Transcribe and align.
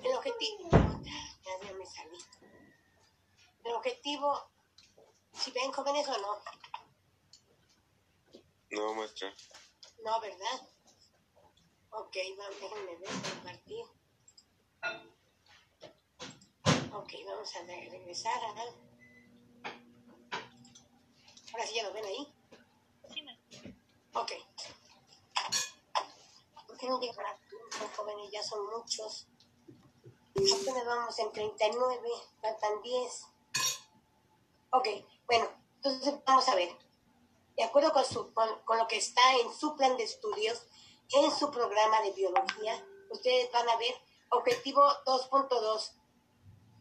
El 0.00 0.14
objetivo. 0.14 0.68
Ya, 0.70 1.72
me 1.72 1.86
salí. 1.86 2.18
El 3.64 3.74
objetivo. 3.74 4.50
Si 5.32 5.50
ven 5.52 5.72
jóvenes 5.72 6.06
o 6.08 6.18
no. 6.18 6.42
No, 8.70 8.94
maestra. 8.94 9.32
No, 10.04 10.20
¿verdad? 10.20 10.77
Ok, 12.00 12.16
vamos, 12.38 12.60
déjenme 12.60 12.96
ver, 12.96 13.10
compartir. 13.30 13.84
Ok, 16.92 17.12
vamos 17.26 17.56
a 17.56 17.60
re- 17.62 17.88
regresar 17.90 18.40
a... 18.44 18.48
Ahora 21.52 21.66
sí 21.66 21.74
ya 21.74 21.82
lo 21.84 21.92
ven 21.92 22.04
ahí. 22.04 22.32
Sí, 23.12 23.22
ma. 23.22 23.32
Ok. 24.20 24.32
¿Por 26.66 26.76
qué 26.78 26.88
no 26.88 27.00
llegan 27.00 27.26
a 27.26 27.36
tiempo, 27.48 27.90
jóvenes? 27.96 28.30
Ya 28.30 28.42
son 28.42 28.66
muchos. 28.70 29.26
Apenas 30.36 30.86
vamos 30.86 31.18
en 31.18 31.32
39, 31.32 32.08
faltan 32.40 32.82
10. 32.82 33.24
Ok, 34.70 34.88
bueno, 35.26 35.48
entonces 35.76 36.14
vamos 36.24 36.46
a 36.48 36.54
ver. 36.54 36.70
De 37.56 37.64
acuerdo 37.64 37.92
con, 37.92 38.04
su, 38.04 38.32
con, 38.32 38.48
con 38.64 38.78
lo 38.78 38.86
que 38.86 38.98
está 38.98 39.20
en 39.42 39.52
su 39.52 39.74
plan 39.76 39.96
de 39.96 40.04
estudios, 40.04 40.62
en 41.12 41.30
su 41.30 41.50
programa 41.50 42.02
de 42.02 42.12
biología, 42.12 42.84
ustedes 43.10 43.50
van 43.52 43.68
a 43.68 43.76
ver 43.76 43.94
objetivo 44.30 44.82
2.2, 45.06 45.92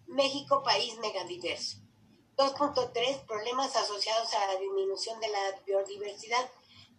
México, 0.08 0.64
país 0.64 0.98
megadiverso. 1.00 1.78
2.3, 2.38 3.26
problemas 3.26 3.76
asociados 3.76 4.34
a 4.34 4.54
la 4.54 4.60
disminución 4.60 5.20
de 5.20 5.30
la 5.30 5.62
biodiversidad, 5.66 6.52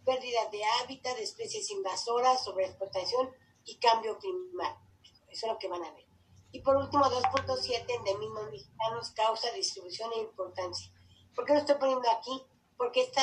pérdida 0.05 0.49
de 0.51 0.65
hábitat 0.65 1.17
de 1.17 1.23
especies 1.23 1.71
invasoras, 1.71 2.43
sobreexplotación 2.45 3.31
y 3.65 3.79
cambio 3.79 4.19
climático. 4.19 4.89
Eso 5.29 5.47
es 5.47 5.53
lo 5.53 5.59
que 5.59 5.69
van 5.69 5.85
a 5.85 5.93
ver. 5.93 6.07
Y 6.51 6.61
por 6.61 6.77
último, 6.77 7.05
2.7, 7.05 7.85
endemismos 7.89 8.51
mexicanos, 8.51 9.11
causa, 9.11 9.53
distribución 9.53 10.11
e 10.15 10.21
importancia. 10.21 10.91
¿Por 11.35 11.45
qué 11.45 11.53
lo 11.53 11.61
estoy 11.61 11.77
poniendo 11.77 12.11
aquí? 12.11 12.43
Porque 12.77 13.03
está 13.03 13.23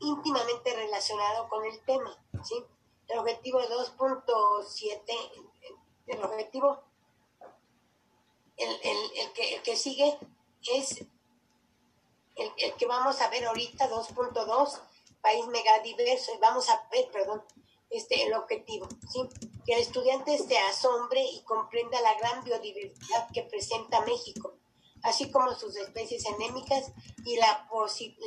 íntimamente 0.00 0.74
relacionado 0.74 1.48
con 1.48 1.64
el 1.64 1.80
tema, 1.84 2.16
¿sí? 2.44 2.64
El 3.10 3.18
objetivo 3.18 3.60
2.7, 3.60 5.00
el 6.06 6.24
objetivo, 6.24 6.80
el, 8.56 8.68
el, 8.68 8.96
el, 9.16 9.32
que, 9.32 9.54
el 9.56 9.62
que 9.62 9.76
sigue 9.76 10.16
es 10.72 11.00
el, 12.36 12.52
el 12.56 12.74
que 12.74 12.86
vamos 12.86 13.20
a 13.20 13.28
ver 13.28 13.44
ahorita, 13.46 13.90
2.2, 13.90 14.80
país 15.20 15.46
megadiverso, 15.48 16.32
y 16.34 16.38
vamos 16.38 16.68
a 16.70 16.86
ver, 16.92 17.10
perdón, 17.10 17.42
este, 17.90 18.22
el 18.22 18.34
objetivo, 18.34 18.86
¿sí? 19.12 19.28
Que 19.66 19.74
el 19.74 19.80
estudiante 19.80 20.38
se 20.38 20.58
asombre 20.58 21.20
y 21.20 21.42
comprenda 21.42 22.00
la 22.00 22.14
gran 22.14 22.44
biodiversidad 22.44 23.28
que 23.32 23.42
presenta 23.42 24.02
México, 24.02 24.54
así 25.02 25.32
como 25.32 25.52
sus 25.54 25.74
especies 25.74 26.24
endémicas 26.26 26.92
y 27.24 27.36
la, 27.36 27.68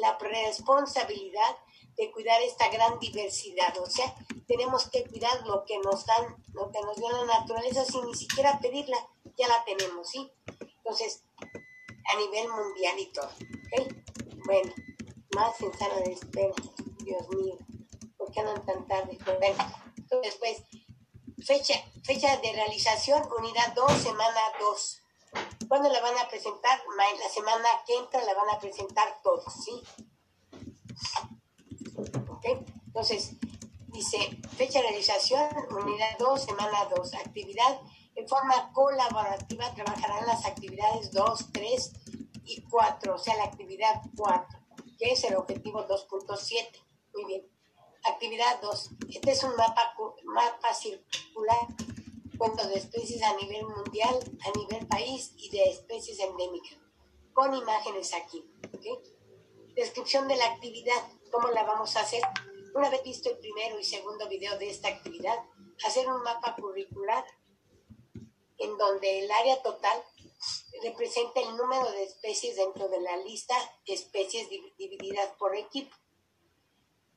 la 0.01 0.17
responsabilidad 0.17 1.57
de 1.95 2.11
cuidar 2.11 2.41
esta 2.41 2.69
gran 2.69 2.99
diversidad. 2.99 3.77
O 3.79 3.89
sea, 3.89 4.15
tenemos 4.47 4.89
que 4.89 5.03
cuidar 5.05 5.45
lo 5.45 5.63
que 5.65 5.77
nos 5.79 6.05
dan, 6.05 6.43
lo 6.53 6.71
que 6.71 6.81
nos 6.81 6.97
dio 6.97 7.09
la 7.09 7.25
naturaleza 7.25 7.85
sin 7.85 8.05
ni 8.05 8.15
siquiera 8.15 8.59
pedirla, 8.59 8.97
ya 9.37 9.47
la 9.47 9.63
tenemos, 9.65 10.09
¿sí? 10.09 10.31
Entonces, 10.77 11.23
a 11.39 12.17
nivel 12.17 12.49
mundial 12.49 12.99
y 12.99 13.11
todo, 13.11 13.27
¿ok? 13.27 13.93
Bueno, 14.45 14.73
más 15.35 15.59
en 15.61 15.77
sala 15.77 15.95
de 15.95 16.13
espera, 16.13 16.53
Dios 16.99 17.27
mío, 17.29 17.57
¿por 18.17 18.31
qué 18.31 18.41
andan 18.41 18.65
tan 18.65 18.87
tarde? 18.87 19.17
Bueno, 19.25 19.63
entonces, 19.97 20.35
pues, 20.35 20.63
fecha, 21.45 21.73
fecha 22.03 22.37
de 22.37 22.51
realización, 22.51 23.23
unidad 23.37 23.73
2, 23.73 23.91
semana 23.93 24.41
2. 24.59 24.99
¿Cuándo 25.67 25.89
la 25.89 26.01
van 26.01 26.17
a 26.17 26.27
presentar? 26.27 26.81
La 27.19 27.29
semana 27.29 27.67
que 27.87 27.97
entra 27.97 28.23
la 28.23 28.33
van 28.33 28.49
a 28.49 28.59
presentar 28.59 29.21
todos, 29.23 29.51
¿sí? 29.63 29.81
Entonces, 32.43 33.35
dice, 33.87 34.17
fecha 34.57 34.79
de 34.79 34.87
realización, 34.87 35.49
unidad 35.71 36.17
2, 36.19 36.43
semana 36.43 36.89
2. 36.95 37.13
Actividad, 37.15 37.81
en 38.15 38.27
forma 38.27 38.71
colaborativa 38.73 39.73
trabajarán 39.73 40.25
las 40.27 40.45
actividades 40.45 41.11
2, 41.11 41.51
3 41.51 41.93
y 42.45 42.61
4, 42.63 43.15
o 43.15 43.17
sea, 43.17 43.35
la 43.37 43.45
actividad 43.45 44.01
4, 44.15 44.59
que 44.97 45.11
es 45.11 45.23
el 45.23 45.35
objetivo 45.35 45.87
2.7. 45.87 46.67
Muy 47.13 47.25
bien. 47.25 47.47
Actividad 48.05 48.61
2. 48.61 48.89
Este 49.09 49.31
es 49.31 49.43
un 49.43 49.55
mapa, 49.55 49.93
mapa 50.25 50.73
circular, 50.73 51.67
cuento 52.37 52.67
de 52.67 52.75
especies 52.75 53.23
a 53.23 53.35
nivel 53.37 53.65
mundial, 53.65 54.19
a 54.45 54.57
nivel 54.57 54.85
país 54.87 55.33
y 55.37 55.49
de 55.49 55.63
especies 55.69 56.19
endémicas, 56.19 56.77
con 57.31 57.53
imágenes 57.53 58.13
aquí. 58.13 58.45
¿ok? 58.73 59.12
Descripción 59.75 60.27
de 60.27 60.35
la 60.35 60.45
actividad, 60.45 61.01
cómo 61.31 61.47
la 61.49 61.63
vamos 61.63 61.95
a 61.95 62.01
hacer. 62.01 62.21
Una 62.75 62.89
vez 62.89 63.03
visto 63.03 63.29
el 63.29 63.39
primero 63.39 63.79
y 63.79 63.83
segundo 63.83 64.27
video 64.27 64.57
de 64.57 64.69
esta 64.69 64.87
actividad, 64.87 65.35
hacer 65.85 66.07
un 66.07 66.21
mapa 66.21 66.55
curricular 66.55 67.25
en 68.57 68.77
donde 68.77 69.23
el 69.23 69.31
área 69.31 69.61
total 69.63 70.03
representa 70.83 71.39
el 71.39 71.57
número 71.57 71.91
de 71.91 72.03
especies 72.03 72.55
dentro 72.55 72.87
de 72.87 73.01
la 73.01 73.17
lista 73.17 73.55
de 73.87 73.93
especies 73.93 74.47
div- 74.49 74.75
divididas 74.77 75.31
por 75.39 75.55
equipo. 75.55 75.95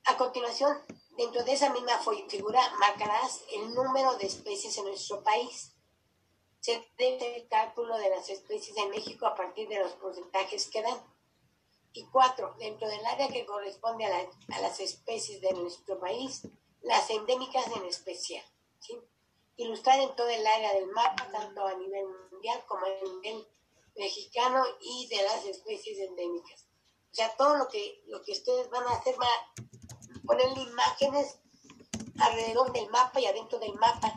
A 0.04 0.16
continuación, 0.16 0.78
dentro 1.10 1.44
de 1.44 1.52
esa 1.52 1.70
misma 1.70 1.98
figura 2.28 2.60
marcarás 2.78 3.42
el 3.52 3.74
número 3.74 4.16
de 4.16 4.26
especies 4.26 4.78
en 4.78 4.84
nuestro 4.84 5.22
país. 5.22 5.72
Se 6.60 6.86
debe 6.96 7.36
el 7.36 7.48
cálculo 7.48 7.98
de 7.98 8.08
las 8.10 8.30
especies 8.30 8.76
en 8.78 8.90
México 8.90 9.26
a 9.26 9.34
partir 9.34 9.68
de 9.68 9.78
los 9.78 9.92
porcentajes 9.92 10.68
que 10.70 10.82
dan. 10.82 11.15
Y 11.98 12.04
cuatro, 12.12 12.54
dentro 12.58 12.86
del 12.88 13.04
área 13.06 13.26
que 13.28 13.46
corresponde 13.46 14.04
a, 14.04 14.10
la- 14.10 14.56
a 14.56 14.60
las 14.60 14.80
especies 14.80 15.40
de 15.40 15.50
nuestro 15.54 15.98
país, 15.98 16.42
las 16.82 17.08
endémicas 17.08 17.66
en 17.74 17.86
especial. 17.86 18.44
¿sí? 18.80 18.98
Ilustrar 19.56 19.98
en 20.00 20.14
todo 20.14 20.28
el 20.28 20.46
área 20.46 20.74
del 20.74 20.88
mapa, 20.88 21.26
tanto 21.32 21.66
a 21.66 21.74
nivel 21.74 22.04
mundial 22.30 22.62
como 22.66 22.84
a 22.84 22.90
nivel 23.02 23.48
mexicano 23.96 24.62
y 24.82 25.08
de 25.08 25.22
las 25.22 25.46
especies 25.46 25.98
endémicas. 26.00 26.66
O 27.12 27.14
sea, 27.14 27.34
todo 27.34 27.56
lo 27.56 27.66
que, 27.68 28.02
lo 28.08 28.20
que 28.22 28.32
ustedes 28.32 28.68
van 28.68 28.86
a 28.88 28.90
hacer 28.96 29.16
va 29.18 29.24
a 29.24 30.22
ponerle 30.26 30.60
imágenes 30.64 31.38
alrededor 32.18 32.72
del 32.72 32.90
mapa 32.90 33.20
y 33.20 33.24
adentro 33.26 33.58
del 33.58 33.72
mapa 33.74 34.12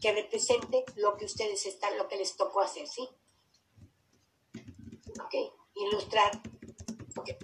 que 0.00 0.12
represente 0.12 0.82
lo 0.96 1.14
que 1.18 1.26
ustedes 1.26 1.66
están, 1.66 1.98
lo 1.98 2.08
que 2.08 2.16
les 2.16 2.34
tocó 2.38 2.62
hacer, 2.62 2.88
¿sí? 2.88 3.06
Ok, 5.22 5.34
ilustrar. 5.74 6.30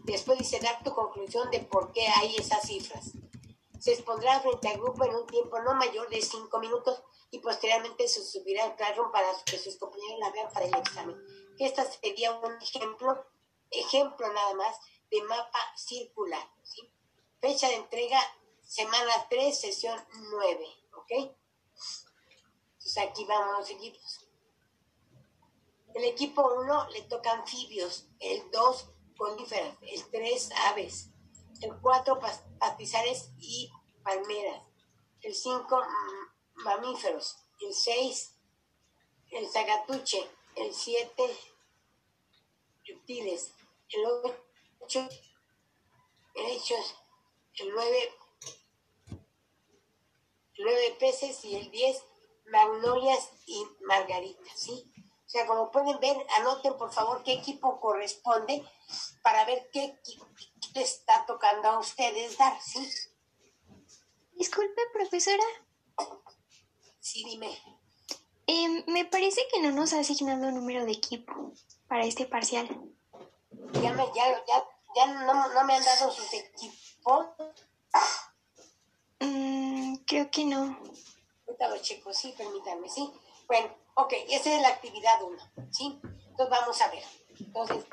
Después 0.05 0.39
dice 0.39 0.61
dar 0.61 0.83
tu 0.83 0.95
conclusión 0.95 1.51
de 1.51 1.61
por 1.61 1.93
qué 1.93 2.07
hay 2.07 2.37
esas 2.37 2.67
cifras. 2.67 3.13
Se 3.79 3.93
expondrá 3.93 4.41
frente 4.41 4.69
al 4.69 4.81
grupo 4.81 5.05
en 5.05 5.15
un 5.15 5.27
tiempo 5.27 5.61
no 5.61 5.75
mayor 5.75 6.09
de 6.09 6.23
cinco 6.23 6.59
minutos 6.59 7.03
y 7.31 7.39
posteriormente 7.39 8.09
se 8.09 8.25
subirá 8.25 8.65
al 8.65 8.77
Classroom 8.77 9.11
para 9.11 9.29
que 9.45 9.59
sus 9.59 9.77
compañeros 9.77 10.19
la 10.21 10.31
vean 10.31 10.53
para 10.53 10.67
el 10.67 10.75
examen. 10.75 11.17
Esta 11.59 11.85
sería 11.85 12.33
un 12.33 12.63
ejemplo, 12.63 13.27
ejemplo 13.71 14.33
nada 14.33 14.55
más, 14.55 14.77
de 15.11 15.23
mapa 15.23 15.59
circular. 15.77 16.49
Fecha 17.41 17.69
de 17.69 17.75
entrega, 17.75 18.21
semana 18.65 19.27
3, 19.29 19.61
sesión 19.61 19.99
9. 20.31 20.67
¿Ok? 20.97 21.11
Entonces 21.11 22.99
aquí 22.99 23.25
vamos 23.25 23.59
los 23.59 23.71
equipos. 23.71 24.21
El 25.95 26.05
equipo 26.05 26.43
1 26.43 26.91
le 26.91 27.03
toca 27.03 27.33
anfibios, 27.33 28.07
el 28.19 28.51
2 28.51 28.94
coníferas, 29.17 29.77
el 29.83 30.05
3 30.11 30.51
aves, 30.69 31.09
el 31.61 31.75
4 31.81 32.19
pastizales 32.59 33.31
y 33.39 33.71
palmeras, 34.03 34.63
el 35.23 35.35
5 35.35 35.83
mamíferos, 36.57 37.37
el 37.61 37.73
6 37.73 38.35
el 39.35 39.49
zagatuche, 39.49 40.31
el 40.55 40.73
7 40.73 41.37
reptiles, 42.87 43.53
el 43.89 44.07
8 44.79 45.09
hechos, 46.35 46.95
el 47.59 47.73
9 47.73 48.13
el 50.57 50.65
9 50.65 50.97
peces 51.01 51.45
y 51.45 51.57
el 51.57 51.71
10 51.71 52.05
magnolias 52.47 53.31
y 53.47 53.65
margaritas, 53.81 54.53
¿sí? 54.57 54.93
O 55.35 55.37
sea, 55.37 55.49
como 55.49 55.73
pueden 55.73 55.99
ver, 55.99 56.17
anoten 56.39 56.77
por 56.77 56.93
favor 56.93 57.25
qué 57.25 57.33
equipo 57.33 57.81
corresponde 57.81 58.65
para 59.21 59.45
ver 59.45 59.69
qué, 59.73 59.99
les 60.75 60.93
está 60.93 61.27
tocando 61.27 61.71
a 61.71 61.81
ustedes 61.81 62.39
dar, 62.39 62.57
¿sí? 62.63 62.89
Disculpe, 64.35 64.81
profesora. 64.93 65.43
Sí, 67.01 67.25
dime. 67.25 67.51
Em, 68.47 68.85
me 68.87 69.07
parece 69.07 69.41
que 69.53 69.61
no 69.61 69.73
nos 69.73 69.93
ha 69.93 69.99
asignado 69.99 70.53
número 70.53 70.85
de 70.85 70.93
equipo 70.93 71.53
para 71.89 72.05
este 72.05 72.27
parcial. 72.27 72.69
Ya, 73.83 73.93
me, 73.93 74.07
ya, 74.15 74.45
ya, 74.47 74.69
ya 74.95 75.07
no, 75.07 75.49
no 75.53 75.65
me 75.65 75.75
han 75.75 75.85
dado 75.85 76.13
sus 76.13 76.33
equipos. 76.33 77.27
Mm, 79.19 79.97
creo 80.07 80.31
que 80.31 80.45
no. 80.45 80.79
Ahorita 81.49 81.69
lo 81.71 81.79
checo, 81.79 82.13
sí, 82.13 82.33
permítanme, 82.39 82.89
sí. 82.89 83.13
Bueno, 83.49 83.84
ok, 83.95 84.13
esa 84.29 84.55
es 84.55 84.63
la 84.63 84.69
actividad 84.69 85.23
1, 85.23 85.43
¿sí? 85.71 86.01
Entonces 86.03 86.51
vamos 86.51 86.81
a 86.81 86.89
ver. 86.91 87.05
Entonces, 87.39 87.85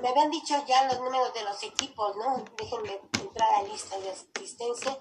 me 0.00 0.08
habían 0.08 0.30
dicho 0.30 0.54
ya 0.66 0.84
los 0.84 1.00
números 1.00 1.32
de 1.34 1.42
los 1.44 1.62
equipos, 1.62 2.16
¿no? 2.16 2.44
Déjenme 2.56 3.00
entrar 3.20 3.54
a 3.54 3.62
lista 3.62 3.98
de 3.98 4.10
asistencia. 4.10 4.98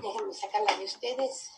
Déjenme 0.00 0.34
sacar 0.34 0.62
la 0.62 0.76
de 0.76 0.84
ustedes. 0.84 1.50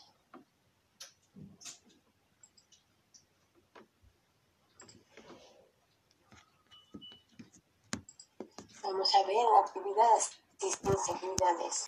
Vamos 8.83 9.15
a 9.15 9.23
ver 9.23 9.35
la 9.35 9.59
actividad 9.59 10.15
asistencia, 10.15 11.13
actividades. 11.13 11.87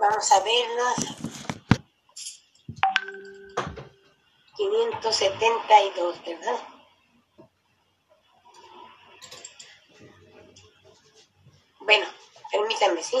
Vamos 0.00 0.32
a 0.32 0.40
verlas. 0.40 1.47
572, 4.58 6.24
¿verdad? 6.24 6.58
Bueno, 11.78 12.06
permítanme, 12.50 13.02
¿sí? 13.02 13.18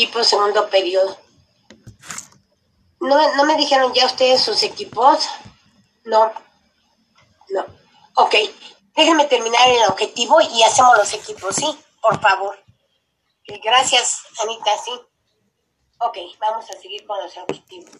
Equipo 0.00 0.24
segundo 0.24 0.70
periodo. 0.70 1.14
¿No, 3.00 3.36
¿No 3.36 3.44
me 3.44 3.54
dijeron 3.56 3.92
ya 3.92 4.06
ustedes 4.06 4.40
sus 4.40 4.62
equipos? 4.62 5.28
No. 6.04 6.32
No. 7.50 7.66
Ok. 8.14 8.34
Déjenme 8.96 9.26
terminar 9.26 9.68
el 9.68 9.84
objetivo 9.90 10.40
y 10.40 10.62
hacemos 10.62 10.96
los 10.96 11.12
equipos, 11.12 11.54
¿sí? 11.54 11.78
Por 12.00 12.18
favor. 12.18 12.58
Gracias, 13.62 14.22
Anita, 14.42 14.70
sí. 14.82 14.92
Ok, 15.98 16.16
vamos 16.38 16.64
a 16.70 16.80
seguir 16.80 17.06
con 17.06 17.22
los 17.22 17.36
objetivos. 17.36 17.92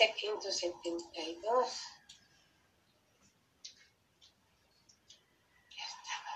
1972 0.00 1.82
ya 5.70 5.84
estaba. 5.84 6.32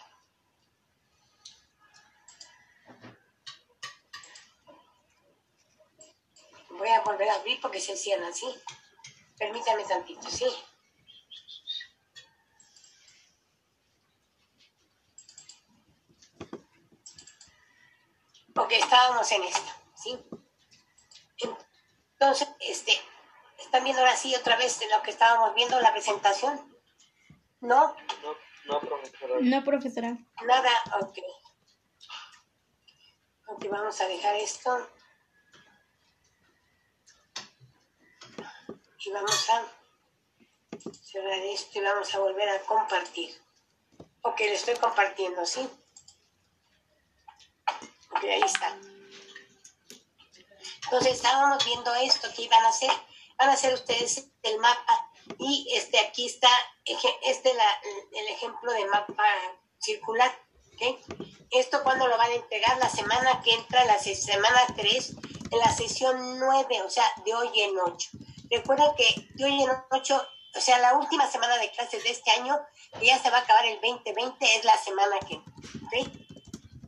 Voy 6.70 6.88
a 6.88 7.00
volver 7.00 7.28
a 7.30 7.36
abrir 7.36 7.60
porque 7.60 7.80
se 7.80 7.96
cierra 7.96 8.28
así. 8.28 8.46
Permítame 9.38 9.84
tantito, 9.84 10.30
sí. 10.30 10.46
Porque 18.54 18.78
estábamos 18.78 19.30
en 19.32 19.42
esto, 19.44 19.72
¿sí? 19.94 20.18
Entonces, 22.18 22.48
este, 22.60 22.98
¿están 23.66 23.84
viendo 23.84 24.00
ahora 24.00 24.16
sí 24.16 24.34
otra 24.34 24.56
vez 24.56 24.78
de 24.78 24.88
lo 24.88 25.02
que 25.02 25.10
estábamos 25.10 25.54
viendo, 25.54 25.80
la 25.80 25.92
presentación? 25.92 26.56
¿No? 27.60 27.96
No, 28.22 28.36
no, 28.66 28.80
profesora. 28.80 29.34
No, 29.40 29.64
profesora. 29.64 30.16
Nada, 30.44 30.70
ok. 31.00 31.18
Ok, 33.48 33.66
vamos 33.68 34.00
a 34.00 34.06
dejar 34.06 34.36
esto. 34.36 34.88
Y 38.98 39.10
vamos 39.10 39.50
a 39.50 39.64
cerrar 41.02 41.38
esto 41.38 41.78
y 41.78 41.82
vamos 41.82 42.14
a 42.14 42.18
volver 42.18 42.48
a 42.48 42.60
compartir. 42.60 43.40
Ok, 44.22 44.40
le 44.40 44.54
estoy 44.54 44.74
compartiendo, 44.76 45.44
¿sí? 45.44 45.68
Ok, 48.10 48.24
ahí 48.24 48.42
está. 48.42 48.76
Entonces 50.84 51.14
estábamos 51.14 51.64
viendo 51.64 51.94
esto 51.96 52.28
que 52.34 52.42
iban 52.42 52.64
a 52.64 52.68
hacer. 52.68 52.90
Van 53.38 53.50
a 53.50 53.52
hacer 53.52 53.74
ustedes 53.74 54.28
el 54.42 54.58
mapa 54.58 55.10
y 55.38 55.68
este 55.74 55.98
aquí 55.98 56.26
está 56.26 56.48
este 57.22 57.50
el 57.50 58.28
ejemplo 58.28 58.72
de 58.72 58.86
mapa 58.86 59.24
circular. 59.80 60.30
Esto 61.50 61.82
cuando 61.82 62.06
lo 62.06 62.16
van 62.18 62.30
a 62.30 62.34
entregar 62.34 62.76
la 62.78 62.88
semana 62.88 63.40
que 63.42 63.54
entra, 63.54 63.84
la 63.86 63.98
se- 63.98 64.14
semana 64.14 64.66
3, 64.76 65.14
en 65.50 65.58
la 65.58 65.72
sesión 65.74 66.38
9, 66.38 66.82
o 66.82 66.90
sea, 66.90 67.04
de 67.24 67.34
hoy 67.34 67.48
en 67.60 67.78
8. 67.78 68.08
Recuerden 68.50 68.90
que 68.96 69.28
de 69.34 69.44
hoy 69.44 69.62
en 69.62 69.70
8, 69.90 70.28
o 70.56 70.60
sea, 70.60 70.78
la 70.78 70.94
última 70.94 71.26
semana 71.30 71.56
de 71.58 71.70
clases 71.70 72.02
de 72.04 72.10
este 72.10 72.30
año, 72.32 72.58
que 72.98 73.06
ya 73.06 73.18
se 73.18 73.30
va 73.30 73.38
a 73.38 73.40
acabar 73.40 73.64
el 73.66 73.80
2020, 73.80 74.56
es 74.56 74.64
la 74.64 74.76
semana 74.76 75.18
que 75.20 75.36
¿ok? 75.36 76.08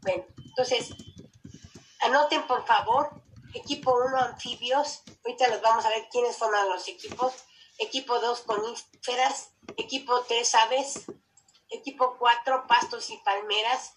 Bueno, 0.02 0.24
entonces, 0.44 0.90
anoten 2.00 2.46
por 2.46 2.66
favor, 2.66 3.10
equipo 3.58 3.94
1 3.94 4.16
anfibios, 4.16 5.02
ahorita 5.24 5.48
los 5.48 5.60
vamos 5.62 5.84
a 5.84 5.90
ver 5.90 6.08
quiénes 6.10 6.36
forman 6.36 6.68
los 6.68 6.88
equipos, 6.88 7.32
equipo 7.78 8.18
2 8.18 8.40
coníferas, 8.40 9.50
equipo 9.76 10.22
3 10.22 10.54
aves, 10.54 11.04
equipo 11.68 12.16
4 12.18 12.66
pastos 12.66 13.10
y 13.10 13.16
palmeras, 13.18 13.94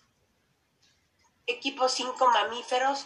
equipo 1.45 1.89
5 1.89 2.27
mamíferos, 2.27 3.05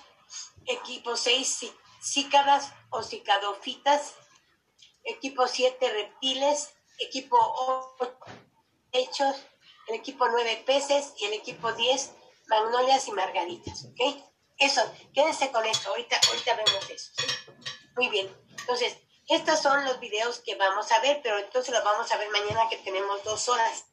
equipo 0.65 1.15
6 1.15 1.71
cícadas 2.01 2.74
o 2.89 3.03
cicadofitas, 3.03 4.13
equipo 5.03 5.47
7 5.47 5.89
reptiles, 5.89 6.74
equipo 7.00 7.38
8 8.00 8.17
hechos, 8.91 9.35
el 9.88 9.95
equipo 9.95 10.27
9 10.27 10.63
peces. 10.65 11.13
Y 11.17 11.25
el 11.25 11.33
equipo 11.33 11.71
10 11.71 12.13
magnolias 12.47 13.07
y 13.07 13.12
margaritas, 13.12 13.85
¿ok? 13.85 14.34
Eso, 14.57 14.81
quédense 15.13 15.51
con 15.51 15.65
esto, 15.65 15.89
ahorita, 15.89 16.19
ahorita 16.29 16.55
vemos 16.55 16.89
eso, 16.89 17.12
¿sí? 17.17 17.25
Muy 17.95 18.09
bien, 18.09 18.33
entonces, 18.59 18.97
estos 19.27 19.59
son 19.59 19.83
los 19.85 20.00
videos 20.00 20.39
que 20.39 20.55
vamos 20.55 20.91
a 20.91 21.00
ver, 21.00 21.19
pero 21.24 21.38
entonces 21.39 21.74
los 21.74 21.83
vamos 21.83 22.12
a 22.12 22.17
ver 22.17 22.29
mañana 22.29 22.69
que 22.69 22.77
tenemos 22.77 23.24
dos 23.24 23.50
horas. 23.50 23.85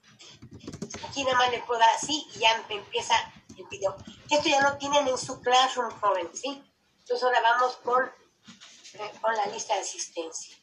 Aquí 1.08 1.24
nada 1.24 1.38
más 1.38 1.50
le 1.50 1.62
puedo 1.62 1.80
dar 1.80 1.90
así 1.90 2.26
y 2.34 2.38
ya 2.38 2.64
empieza 2.68 3.14
el 3.56 3.64
video. 3.66 3.96
Esto 4.30 4.48
ya 4.48 4.60
lo 4.60 4.76
tienen 4.78 5.08
en 5.08 5.18
su 5.18 5.40
Classroom, 5.40 5.90
joven, 6.00 6.30
¿sí? 6.34 6.62
Entonces 7.00 7.24
ahora 7.24 7.40
vamos 7.40 7.76
con, 7.76 8.04
eh, 8.04 9.12
con 9.20 9.34
la 9.36 9.46
lista 9.46 9.74
de 9.74 9.80
asistencia. 9.80 10.56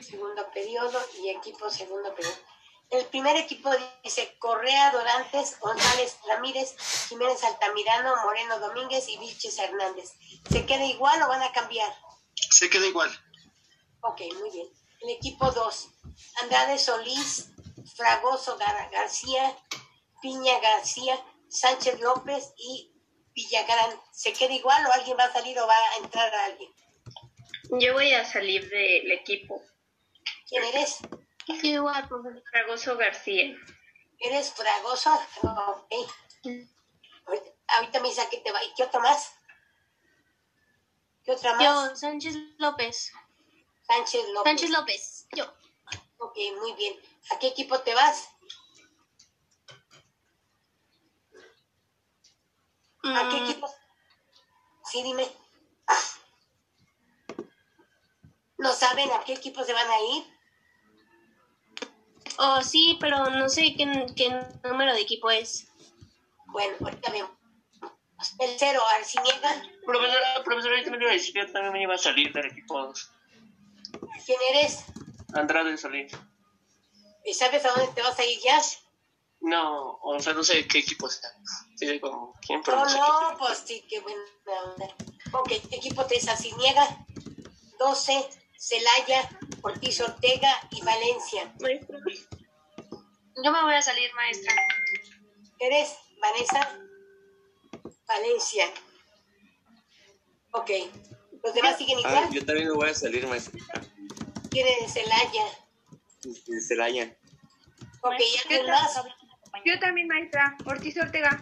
Segundo 0.00 0.48
periodo 0.52 1.00
y 1.20 1.30
equipo 1.30 1.68
segundo 1.68 2.14
periodo. 2.14 2.36
El 2.90 3.04
primer 3.06 3.36
equipo 3.36 3.70
dice 4.04 4.36
Correa, 4.38 4.90
Dorantes, 4.92 5.58
González, 5.58 6.18
Ramírez, 6.28 6.76
Jiménez 7.08 7.42
Altamirano, 7.42 8.14
Moreno 8.24 8.58
Domínguez 8.60 9.08
y 9.08 9.18
Vilches 9.18 9.58
Hernández. 9.58 10.12
¿Se 10.48 10.64
queda 10.66 10.84
igual 10.84 11.20
o 11.22 11.28
van 11.28 11.42
a 11.42 11.52
cambiar? 11.52 11.92
Se 12.50 12.70
queda 12.70 12.86
igual. 12.86 13.10
Ok, 14.02 14.20
muy 14.38 14.50
bien. 14.50 14.68
El 15.00 15.10
equipo 15.10 15.50
2, 15.50 15.88
Andrade 16.42 16.78
Solís, 16.78 17.48
Fragoso 17.96 18.56
Gar- 18.56 18.90
García, 18.92 19.58
Piña 20.22 20.58
García, 20.60 21.18
Sánchez 21.48 21.98
López 22.00 22.52
y 22.56 22.92
Villagrán. 23.34 24.00
¿Se 24.12 24.32
queda 24.32 24.52
igual 24.54 24.86
o 24.86 24.92
alguien 24.92 25.16
va 25.18 25.24
a 25.24 25.32
salir 25.32 25.58
o 25.58 25.66
va 25.66 25.74
a 25.74 25.96
entrar 26.04 26.32
a 26.32 26.44
alguien? 26.46 26.70
Yo 27.80 27.94
voy 27.94 28.14
a 28.14 28.24
salir 28.24 28.68
del 28.70 29.10
equipo. 29.10 29.60
¿Quién 30.48 30.64
eres? 30.64 30.98
Profesor. 31.46 32.42
Fragoso 32.50 32.96
García. 32.96 33.56
¿Eres 34.18 34.52
Fragoso? 34.52 35.14
Ok. 35.42 35.92
Ahorita, 37.26 37.50
ahorita 37.68 38.00
me 38.00 38.08
dice 38.08 38.26
que 38.30 38.38
te 38.38 38.50
va. 38.52 38.62
¿Y 38.64 38.72
qué 38.74 38.84
otro 38.84 39.00
más? 39.00 39.32
¿Qué 41.24 41.32
otra 41.32 41.54
más? 41.54 41.62
Yo, 41.90 41.96
Sánchez 41.96 42.36
López. 42.58 43.12
Sánchez 43.86 44.28
López. 44.28 44.42
Sánchez 44.44 44.70
López. 44.70 45.26
Yo. 45.36 45.44
Ok, 46.18 46.36
muy 46.60 46.72
bien. 46.74 46.94
¿A 47.30 47.38
qué 47.38 47.48
equipo 47.48 47.78
te 47.80 47.94
vas? 47.94 48.28
¿A 53.04 53.28
qué 53.28 53.36
Mm, 53.36 53.44
equipo? 53.44 53.72
Sí, 54.90 55.02
dime. 55.02 55.28
¿No 58.58 58.72
saben 58.72 59.10
a 59.12 59.22
qué 59.22 59.34
equipo 59.34 59.62
se 59.62 59.72
van 59.72 59.88
a 59.88 60.00
ir? 60.00 60.35
Oh, 62.38 62.60
sí, 62.62 62.96
pero 63.00 63.30
no 63.30 63.48
sé 63.48 63.74
qué, 63.76 64.06
qué 64.14 64.28
número 64.64 64.94
de 64.94 65.00
equipo 65.00 65.30
es. 65.30 65.68
Bueno, 66.46 66.76
ahorita 66.80 67.10
vemos. 67.10 67.30
El 68.38 68.58
cero, 68.58 68.80
Arciniega. 68.98 69.62
Profesora, 69.84 70.42
profesora, 70.44 70.76
yo 70.78 70.84
también 70.84 71.02
iba 71.02 71.10
a 71.10 71.14
decir, 71.14 71.34
yo 71.34 71.52
también 71.52 71.72
me 71.72 71.82
iba 71.82 71.94
a 71.94 71.98
salir 71.98 72.32
del 72.32 72.46
equipo 72.46 72.80
2. 72.80 73.10
¿Quién 74.24 74.38
eres? 74.54 74.84
Andrade 75.34 75.76
Solís. 75.76 76.12
¿Y 77.24 77.34
sabes 77.34 77.64
a 77.64 77.72
dónde 77.72 77.92
te 77.92 78.02
vas 78.02 78.18
a 78.18 78.24
ir 78.24 78.38
ya? 78.42 78.60
No, 79.40 79.98
o 80.02 80.18
sea, 80.18 80.32
no 80.32 80.42
sé 80.42 80.66
qué 80.66 80.78
equipo 80.78 81.08
está. 81.08 81.28
Sí, 81.76 82.00
como, 82.00 82.34
¿quién? 82.40 82.62
Pero 82.62 82.78
No, 82.78 82.84
no 82.84 82.90
sé 82.90 82.98
no, 82.98 83.36
pues 83.38 83.62
sí, 83.66 83.84
qué 83.88 84.00
buena 84.00 84.20
onda. 84.64 84.86
Ok, 85.32 85.48
¿qué 85.68 85.76
equipo 85.76 86.06
te 86.06 86.16
es 86.16 86.26
Arciniega? 86.28 87.04
12, 87.78 88.28
Celaya, 88.58 89.28
Ortiz 89.66 90.00
Ortega 90.00 90.52
y 90.70 90.80
Valencia. 90.82 91.52
Maestra. 91.60 91.98
Yo 93.42 93.50
me 93.52 93.62
voy 93.62 93.74
a 93.74 93.82
salir, 93.82 94.14
maestra. 94.14 94.54
¿Eres 95.58 95.96
Vanessa? 96.20 96.78
Valencia. 98.06 98.66
Ok. 100.52 100.70
¿Los 101.42 101.52
demás 101.52 101.76
siguen 101.78 101.98
Ah, 102.04 102.08
igual? 102.10 102.30
yo 102.32 102.46
también 102.46 102.68
me 102.68 102.74
voy 102.74 102.90
a 102.90 102.94
salir, 102.94 103.26
maestra. 103.26 103.58
¿Quién 104.50 104.66
es 104.84 104.92
Celaya? 104.92 105.44
De 106.22 106.60
Celaya. 106.60 107.16
Ok, 108.02 108.14
¿y 108.20 108.38
alguien 108.42 108.66
más? 108.70 109.02
Yo 109.64 109.78
también, 109.80 110.06
maestra. 110.06 110.56
Ortiz 110.64 110.96
Ortega. 110.96 111.40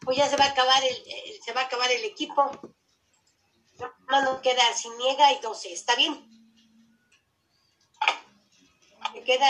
Pues 0.00 0.16
ya 0.16 0.28
se 0.28 0.36
va 0.36 0.46
a 0.46 0.50
acabar 0.50 0.82
el, 0.82 1.42
se 1.44 1.52
va 1.52 1.60
a 1.60 1.64
acabar 1.66 1.92
el 1.92 2.04
equipo. 2.04 2.50
No 4.10 4.22
nos 4.22 4.40
queda 4.40 4.66
Arciniega 4.66 5.32
y 5.32 5.38
12. 5.40 5.72
¿Está 5.72 5.94
bien? 5.94 6.28
Me 9.16 9.22
queda, 9.24 9.48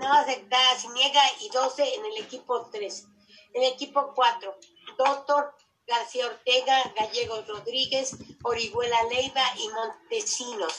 no 0.00 0.24
se 0.26 0.42
queda 0.42 0.70
Arciniega 0.72 1.22
y 1.40 1.48
12 1.48 1.94
en 1.94 2.04
el 2.04 2.16
equipo 2.18 2.68
3. 2.70 3.06
En 3.54 3.62
el 3.62 3.72
equipo 3.72 4.12
4, 4.14 4.58
Doctor 4.98 5.56
García 5.86 6.26
Ortega, 6.26 6.92
Gallegos 6.94 7.48
Rodríguez, 7.48 8.14
Orihuela 8.42 9.02
Leiva 9.04 9.42
y 9.56 9.68
Montesinos. 9.70 10.76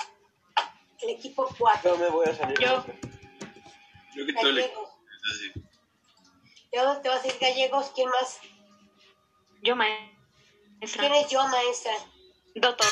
El 1.02 1.10
equipo 1.10 1.50
4. 1.58 1.90
Yo 1.90 1.98
me 1.98 2.10
voy 2.10 2.28
a 2.28 2.36
salir. 2.36 2.60
Yo. 2.60 2.86
Yo 4.16 4.26
quito 4.28 4.42
el 4.42 4.56
Gallegos. 4.58 4.90
¿De 6.72 6.80
dónde 6.80 7.02
te 7.02 7.10
vas 7.10 7.24
a 7.24 7.28
ir, 7.28 7.38
Gallegos? 7.40 7.92
¿Quién 7.96 8.10
más? 8.10 8.38
Yo, 9.64 9.76
maestra. 9.76 11.00
¿Quién 11.00 11.16
es 11.16 11.32
yo, 11.32 11.44
maestra? 11.48 11.94
Doctor. 12.54 12.88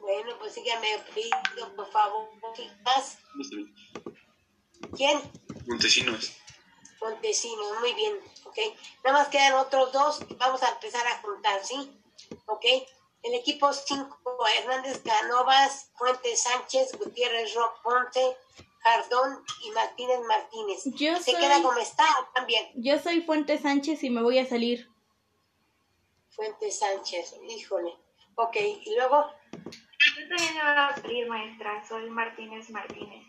Bueno, 0.00 0.36
pues 0.38 0.54
síganme 0.54 0.98
pidiendo, 1.14 1.74
por 1.76 1.90
favor. 1.90 2.28
¿Quién 2.54 2.82
más? 2.82 3.18
¿Quién? 4.96 5.20
Montesinos. 5.66 6.32
Montesinos, 7.00 7.78
muy 7.80 7.94
bien, 7.94 8.18
ok. 8.44 8.58
Nada 9.04 9.18
más 9.18 9.28
quedan 9.28 9.54
otros 9.54 9.92
dos 9.92 10.20
vamos 10.38 10.62
a 10.62 10.70
empezar 10.70 11.06
a 11.06 11.20
juntar, 11.22 11.64
¿sí? 11.64 11.90
Ok. 12.46 12.64
El 13.22 13.34
equipo 13.34 13.70
5, 13.72 14.18
Hernández 14.58 15.02
Canovas, 15.02 15.90
Fuentes 15.96 16.42
Sánchez, 16.42 16.92
Gutiérrez 16.98 17.54
Ro 17.54 17.70
Ponce, 17.82 18.36
Jardón 18.80 19.44
y 19.62 19.70
Martínez 19.72 20.20
Martínez. 20.26 20.82
Yo 20.96 21.16
¿Se 21.18 21.32
soy- 21.32 21.40
queda 21.40 21.62
como 21.62 21.78
está 21.78 22.04
o 22.20 22.32
también? 22.34 22.70
Yo 22.76 22.98
soy 22.98 23.20
Fuente 23.20 23.58
Sánchez 23.58 24.02
y 24.04 24.10
me 24.10 24.22
voy 24.22 24.38
a 24.38 24.46
salir. 24.46 24.88
Fuentes 26.30 26.78
Sánchez, 26.78 27.34
híjole. 27.48 27.94
Ok, 28.36 28.56
y 28.56 28.94
luego, 28.94 29.30
Yo 29.52 30.28
también 30.28 30.54
me 30.54 30.60
voy 30.62 30.72
a 30.78 30.94
salir, 30.96 31.28
maestra. 31.28 31.84
Soy 31.88 32.10
Martínez 32.10 32.70
Martínez. 32.70 33.24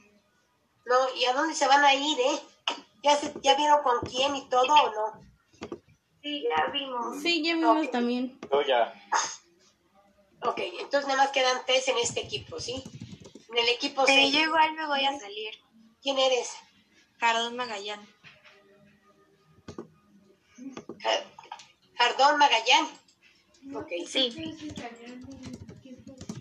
no, 0.85 1.15
¿y 1.15 1.25
a 1.25 1.33
dónde 1.33 1.53
se 1.55 1.67
van 1.67 1.83
a 1.83 1.93
ir, 1.93 2.19
eh? 2.19 2.39
¿Ya, 3.03 3.15
se, 3.15 3.33
¿Ya 3.41 3.55
vieron 3.55 3.81
con 3.83 3.99
quién 4.01 4.35
y 4.35 4.47
todo 4.49 4.63
o 4.73 4.91
no? 4.91 5.21
Sí, 6.21 6.43
ya 6.47 6.67
vimos. 6.71 7.21
Sí, 7.21 7.43
ya 7.43 7.55
vimos 7.55 7.89
también. 7.91 8.39
Yo 8.51 8.61
ya. 8.61 8.93
Ok, 10.43 10.59
entonces 10.59 11.07
nada 11.07 11.23
más 11.23 11.31
quedan 11.31 11.57
tres 11.65 11.87
en 11.87 11.97
este 11.97 12.21
equipo, 12.21 12.59
¿sí? 12.59 12.83
En 13.49 13.57
el 13.57 13.69
equipo 13.69 14.05
6, 14.05 14.33
igual 14.33 14.73
me 14.73 14.87
voy 14.87 15.03
a 15.05 15.19
salir. 15.19 15.53
¿quién 16.01 16.17
eres? 16.17 16.55
Jardón 17.19 17.55
Magallán. 17.55 17.99
Ja- 20.99 21.23
Jardón 21.95 22.39
Magallán. 22.39 22.87
Ok, 23.75 23.89
Sí. 24.07 24.33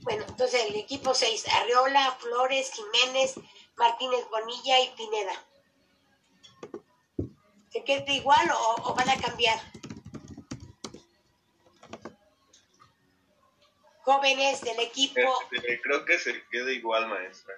Bueno, 0.03 0.25
entonces 0.29 0.65
el 0.67 0.77
equipo 0.77 1.15
6, 1.15 1.47
Arreola, 1.49 2.17
Flores, 2.21 2.73
Jiménez, 2.73 3.35
Martínez 3.77 4.29
Bonilla 4.31 4.81
y 4.81 4.89
Pineda. 4.91 5.45
¿Se 7.73 7.85
queda 7.85 8.13
igual 8.13 8.51
o, 8.51 8.91
o 8.91 8.95
van 8.95 9.09
a 9.11 9.21
cambiar? 9.21 9.61
Jóvenes 14.03 14.61
del 14.63 14.81
equipo, 14.81 15.21
Este, 15.53 15.81
creo 15.83 16.05
que 16.05 16.19
se 16.19 16.43
queda 16.49 16.73
igual, 16.73 17.07
maestra. 17.09 17.55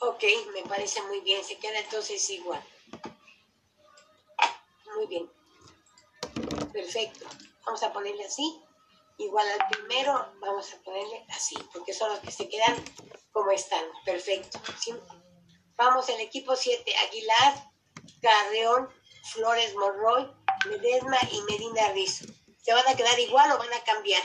ok, 0.00 0.22
me 0.52 0.62
parece 0.68 1.00
muy 1.02 1.20
bien, 1.20 1.42
se 1.44 1.56
queda 1.58 1.78
entonces 1.78 2.28
igual. 2.30 2.62
Muy 4.94 5.06
bien. 5.06 5.30
Perfecto. 6.72 7.26
Vamos 7.64 7.82
a 7.82 7.92
ponerle 7.92 8.24
así. 8.24 8.60
Igual 9.18 9.46
al 9.48 9.68
primero, 9.68 10.32
vamos 10.40 10.72
a 10.74 10.82
ponerle 10.82 11.24
así, 11.30 11.56
porque 11.72 11.94
son 11.94 12.10
los 12.10 12.20
que 12.20 12.30
se 12.30 12.48
quedan 12.48 12.76
como 13.32 13.50
están. 13.50 13.84
Perfecto. 14.04 14.60
¿sí? 14.78 14.92
Vamos 15.76 16.08
al 16.10 16.20
equipo 16.20 16.54
7. 16.54 16.94
Aguilar, 16.96 17.70
Carreón, 18.20 18.90
Flores 19.32 19.74
Monroy, 19.74 20.30
Medesma 20.68 21.18
y 21.32 21.40
Medina 21.50 21.88
Rizo. 21.92 22.26
¿Se 22.62 22.74
van 22.74 22.86
a 22.88 22.94
quedar 22.94 23.18
igual 23.18 23.52
o 23.52 23.58
van 23.58 23.72
a 23.72 23.84
cambiar? 23.84 24.22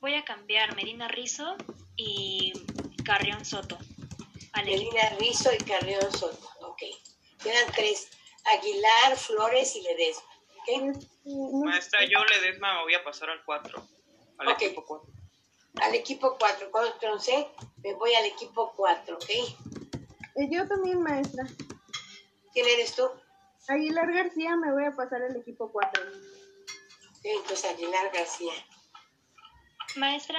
Voy 0.00 0.14
a 0.14 0.24
cambiar 0.24 0.74
Medina 0.76 1.08
Rizo 1.08 1.56
y 1.96 2.52
Carrión 3.04 3.44
Soto 3.44 3.78
al 4.52 4.68
equipo. 4.68 4.92
Medina 4.92 5.16
Rizo 5.18 5.50
y 5.52 5.58
Carreón 5.58 6.12
Soto. 6.12 6.50
Ok. 6.60 6.82
Quedan 7.42 7.72
tres. 7.74 8.08
Aguilar, 8.44 9.16
Flores 9.16 9.74
y 9.76 9.82
Ledesma. 9.82 10.30
¿ok? 10.60 11.64
Maestra, 11.64 12.04
yo 12.04 12.24
Ledesma 12.24 12.74
me 12.74 12.82
voy 12.82 12.94
a 12.94 13.04
pasar 13.04 13.30
al 13.30 13.44
4. 13.44 13.95
Al 14.38 14.48
Ok. 14.48 14.62
equipo 14.62 14.84
4. 14.84 15.12
Al 15.82 15.94
equipo 15.94 16.36
4. 16.38 16.70
Cuando 16.70 17.18
C, 17.20 17.48
me 17.82 17.94
voy 17.94 18.14
al 18.14 18.24
equipo 18.26 18.72
4. 18.76 19.16
¿Ok? 19.16 19.30
Yo 20.50 20.66
también, 20.68 21.02
maestra. 21.02 21.46
¿Quién 22.52 22.66
eres 22.68 22.94
tú? 22.94 23.08
Aguilar 23.68 24.12
García, 24.12 24.56
me 24.56 24.72
voy 24.72 24.84
a 24.84 24.94
pasar 24.94 25.22
al 25.22 25.36
equipo 25.36 25.70
4. 25.72 26.02
Ok, 26.04 27.24
entonces 27.24 27.64
Aguilar 27.70 28.10
García. 28.12 28.52
Maestra, 29.96 30.38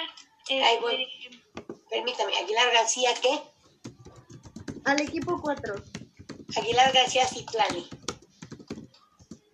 Ahí 0.50 0.80
voy. 0.80 1.08
este, 1.26 1.74
Permítame, 1.90 2.36
Aguilar 2.38 2.72
García, 2.74 3.10
¿qué? 3.22 3.42
Al 4.86 5.02
equipo 5.02 5.40
4. 5.42 5.76
Aguilar 6.56 6.94
García 6.94 7.28
Citlali. 7.28 7.90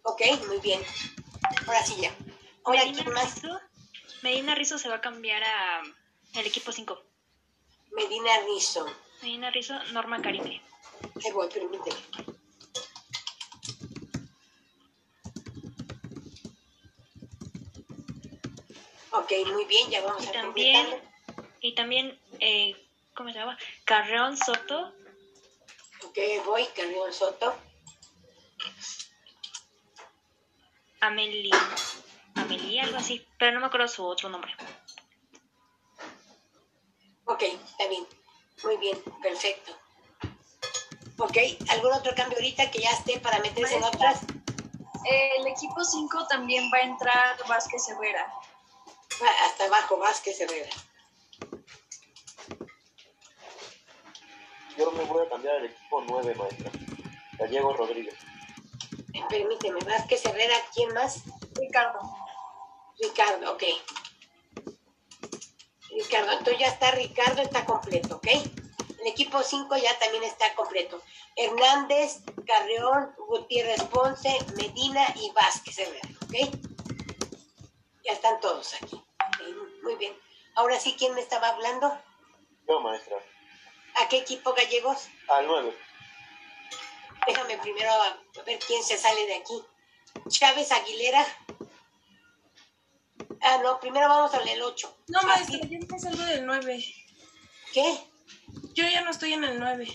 Ok, 0.04 0.22
muy 0.48 0.60
bien. 0.60 0.82
Ahora 1.66 1.84
sí 1.86 1.96
ya. 2.00 2.14
Medina 2.68 3.02
¿quién 3.04 3.14
más? 3.14 3.42
Rizo, 3.42 3.60
Medina 4.24 4.56
Rizo 4.56 4.77
se 4.77 4.88
va 4.88 4.96
a 4.96 5.01
cambiar 5.01 5.44
a 5.44 5.84
el 6.36 6.46
equipo 6.46 6.72
5. 6.72 6.98
Medina 7.92 8.32
Rizo. 8.48 8.86
Medina 9.22 9.51
Rizo, 9.51 9.74
Norma 9.92 10.22
Karime. 10.22 10.62
Ahí 11.24 11.32
voy, 11.32 11.50
permíteme. 11.50 11.98
Ok, 19.12 19.32
muy 19.51 19.65
bien, 19.65 19.92
ya 19.92 20.01
vamos 20.01 20.24
Y 20.24 20.27
a 20.27 20.32
también, 20.32 20.88
y 21.62 21.75
también, 21.75 22.20
eh, 22.39 22.75
¿cómo 23.13 23.30
se 23.30 23.36
llama? 23.38 23.58
Carreón 23.86 24.38
Soto, 24.38 24.94
Ok, 26.06 26.18
voy, 26.46 26.65
Carrión 26.75 27.13
Soto. 27.13 27.56
Ameli, 31.00 31.51
Amelie, 32.36 32.82
algo 32.82 32.98
así, 32.98 33.25
pero 33.38 33.52
no 33.54 33.60
me 33.60 33.68
acuerdo 33.68 33.88
su 33.88 34.06
otro 34.06 34.30
nombre. 34.30 34.56
Ok, 37.25 37.42
está 37.44 37.88
bien. 37.88 38.06
Muy 38.63 38.78
bien, 38.78 38.98
perfecto. 39.22 39.72
Ok, 41.18 41.38
¿algún 41.70 41.94
otro 41.94 42.13
cambio 42.16 42.38
ahorita 42.38 42.72
que 42.72 42.80
ya 42.80 42.92
esté 42.92 43.20
para 43.20 43.40
meterse 43.40 43.75
en 43.75 43.84
otras? 43.84 44.22
El 45.06 45.48
equipo 45.48 45.84
5 45.84 46.28
también 46.28 46.70
va 46.74 46.78
a 46.78 46.82
entrar 46.82 47.38
Vázquez 47.48 47.90
Herrera. 47.90 48.34
Hasta 49.46 49.66
abajo, 49.66 49.98
Vázquez 49.98 50.40
Herrera. 50.40 50.70
Yo 54.78 54.92
me 54.92 55.04
voy 55.04 55.25
a 55.25 55.30
cambiar 55.30 55.58
al 55.58 55.66
equipo 55.66 56.02
9, 56.08 56.36
maestra. 56.36 56.72
Gallego 57.38 57.74
Rodríguez. 57.74 58.16
Permíteme, 59.30 59.80
Vázquez 59.82 60.25
Herrera, 60.25 60.56
¿quién 60.74 60.94
más? 60.94 61.22
Ricardo. 61.56 62.00
Ricardo, 63.00 63.54
ok. 63.54 63.64
Ricardo, 65.92 66.32
entonces 66.32 66.60
ya 66.60 66.68
está 66.68 66.92
Ricardo, 66.92 67.42
está 67.42 67.66
completo, 67.66 68.16
¿ok? 68.16 68.28
El 68.28 69.08
equipo 69.08 69.44
5 69.44 69.76
ya 69.78 69.98
también 70.00 70.24
está 70.24 70.54
completo. 70.56 71.02
Hernández, 71.36 72.22
Carreón, 72.48 73.14
Gutiérrez 73.18 73.84
Ponce, 73.84 74.38
Medina 74.56 75.06
y 75.16 75.32
Vázquez 75.32 75.78
Herrera, 75.80 76.10
¿ok? 76.24 76.36
Ya 78.06 78.14
están 78.14 78.40
todos 78.40 78.74
aquí. 78.76 79.04
Muy 79.84 79.96
bien. 79.96 80.18
Ahora 80.56 80.80
sí, 80.80 80.96
¿quién 80.98 81.14
me 81.14 81.22
estaba 81.22 81.50
hablando? 81.50 82.00
Yo, 82.68 82.80
maestra. 82.80 83.18
¿A 83.96 84.08
qué 84.08 84.18
equipo 84.18 84.54
gallegos? 84.54 85.08
Al 85.28 85.48
9. 85.48 85.78
Déjame 87.28 87.58
primero 87.58 87.92
a 87.92 88.44
ver 88.44 88.60
quién 88.60 88.84
se 88.84 88.98
sale 88.98 89.26
de 89.26 89.36
aquí. 89.36 89.64
Chávez 90.30 90.72
Aguilera. 90.72 91.26
Ah, 93.44 93.60
no, 93.62 93.80
primero 93.80 94.08
vamos 94.08 94.34
al 94.34 94.62
8. 94.62 94.98
No, 95.08 95.22
maestra, 95.24 95.60
yo 95.70 95.80
salgo 96.00 96.24
del 96.24 96.46
9. 96.46 96.84
¿Qué? 97.74 97.98
Yo 98.74 98.88
ya 98.88 99.02
no 99.02 99.12
estoy 99.12 99.34
en 99.34 99.44
el 99.44 99.60
9. 99.60 99.86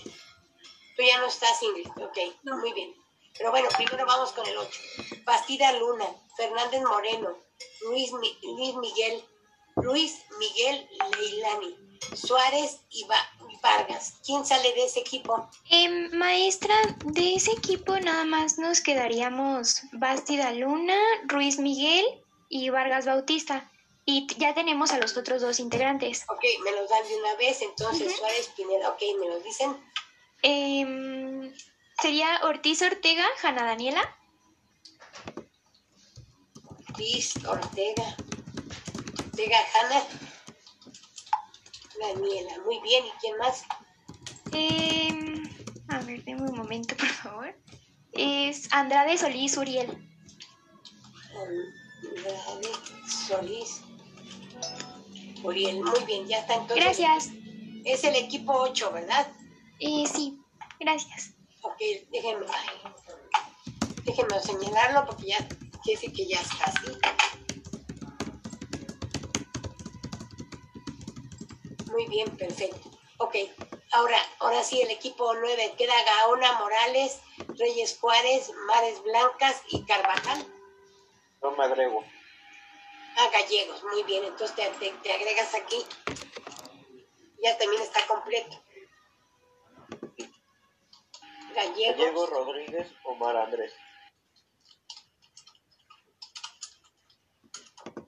Tú 0.95 1.03
ya 1.03 1.17
no 1.19 1.27
estás, 1.27 1.61
Ingrid. 1.63 1.87
Ok, 2.01 2.17
muy 2.43 2.73
bien. 2.73 2.93
Pero 3.37 3.51
bueno, 3.51 3.69
primero 3.75 4.05
vamos 4.05 4.31
con 4.33 4.45
el 4.45 4.57
8. 4.57 4.79
Bastida 5.25 5.71
Luna, 5.73 6.05
Fernández 6.35 6.81
Moreno, 6.81 7.37
Luis, 7.83 8.11
Mi- 8.13 8.37
Luis 8.43 8.75
Miguel, 8.75 9.23
Luis 9.77 10.13
Miguel 10.37 10.87
Leilani, 11.17 11.75
Suárez 12.15 12.81
y 12.89 13.03
Va- 13.05 13.29
y 13.49 13.57
Vargas. 13.61 14.15
¿Quién 14.25 14.45
sale 14.45 14.73
de 14.73 14.85
ese 14.85 14.99
equipo? 14.99 15.49
Em, 15.69 16.09
maestra, 16.11 16.75
de 17.05 17.35
ese 17.35 17.51
equipo 17.53 17.97
nada 17.99 18.25
más 18.25 18.57
nos 18.57 18.81
quedaríamos 18.81 19.81
Bastida 19.93 20.51
Luna, 20.51 20.97
Ruiz 21.25 21.57
Miguel 21.59 22.05
y 22.49 22.69
Vargas 22.69 23.05
Bautista. 23.05 23.69
Y 24.05 24.27
ya 24.37 24.55
tenemos 24.55 24.91
a 24.91 24.97
los 24.97 25.15
otros 25.15 25.41
dos 25.41 25.59
integrantes. 25.59 26.25
Ok, 26.27 26.43
me 26.63 26.71
los 26.71 26.89
dan 26.89 27.07
de 27.07 27.15
una 27.15 27.35
vez. 27.35 27.61
Entonces, 27.61 28.17
Suárez 28.17 28.49
Pineda, 28.57 28.89
ok, 28.89 29.01
me 29.19 29.27
los 29.27 29.43
dicen. 29.43 29.77
Em, 30.41 31.53
sería 32.01 32.39
Ortiz 32.43 32.81
Ortega, 32.81 33.25
Jana 33.37 33.65
Daniela. 33.65 34.15
Luis 36.97 37.33
Ortega, 37.45 38.17
Ortega 39.25 39.57
Hanna, 39.73 40.03
Daniela. 41.97 42.59
Muy 42.65 42.79
bien, 42.81 43.05
¿y 43.05 43.11
quién 43.21 43.37
más? 43.37 43.63
Em, 44.51 45.49
a 45.87 45.99
ver, 45.99 46.23
denme 46.25 46.49
un 46.49 46.57
momento, 46.57 46.97
por 46.97 47.07
favor. 47.07 47.55
Es 48.11 48.67
Andrade 48.73 49.17
Solís 49.17 49.55
Uriel. 49.55 49.87
Solís. 53.27 53.81
Uriel, 55.43 55.83
muy 55.83 56.03
bien, 56.05 56.27
ya 56.27 56.39
está 56.39 56.55
entonces. 56.55 56.83
Gracias. 56.83 57.29
Es 57.85 58.03
el 58.03 58.15
equipo 58.15 58.53
8, 58.53 58.91
¿verdad? 58.91 59.27
Eh, 59.79 60.05
sí, 60.05 60.37
gracias. 60.79 61.33
Ok, 61.61 61.77
déjenme, 62.11 62.45
déjenme 64.03 64.39
señalarlo 64.41 65.05
porque 65.05 65.27
ya 65.27 65.47
decir 65.85 66.11
que 66.13 66.27
ya 66.27 66.39
está 66.39 66.65
así. 66.65 66.91
Muy 71.91 72.07
bien, 72.07 72.29
perfecto. 72.37 72.89
Ok, 73.17 73.35
ahora, 73.91 74.17
ahora 74.39 74.63
sí, 74.63 74.81
el 74.81 74.91
equipo 74.91 75.33
9 75.33 75.73
queda 75.77 75.93
Gaona 76.05 76.59
Morales, 76.59 77.19
Reyes 77.57 77.97
Juárez, 77.99 78.51
Mares 78.67 79.01
Blancas 79.03 79.61
y 79.69 79.83
Carvajal. 79.83 80.45
No 81.41 81.51
me 81.51 81.63
agrego. 81.63 82.03
Ah, 83.17 83.29
gallegos, 83.31 83.83
muy 83.83 84.03
bien, 84.03 84.23
entonces 84.23 84.55
te, 84.55 84.69
te- 84.79 84.97
te 84.97 85.11
agregas 85.13 85.53
aquí. 85.55 85.85
Ya 87.43 87.57
también 87.57 87.81
está 87.81 88.05
completo. 88.07 88.61
Gallegos. 91.55 91.97
Gallego 91.97 92.25
Rodríguez, 92.27 92.87
Omar 93.03 93.35
Andrés. 93.37 93.73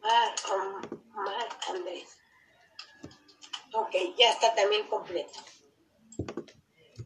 Mar, 0.02 0.36
Omar 0.52 1.50
Andrés. 1.70 2.18
Ok, 3.74 3.96
ya 4.18 4.32
está 4.32 4.54
también 4.54 4.88
completo. 4.88 5.40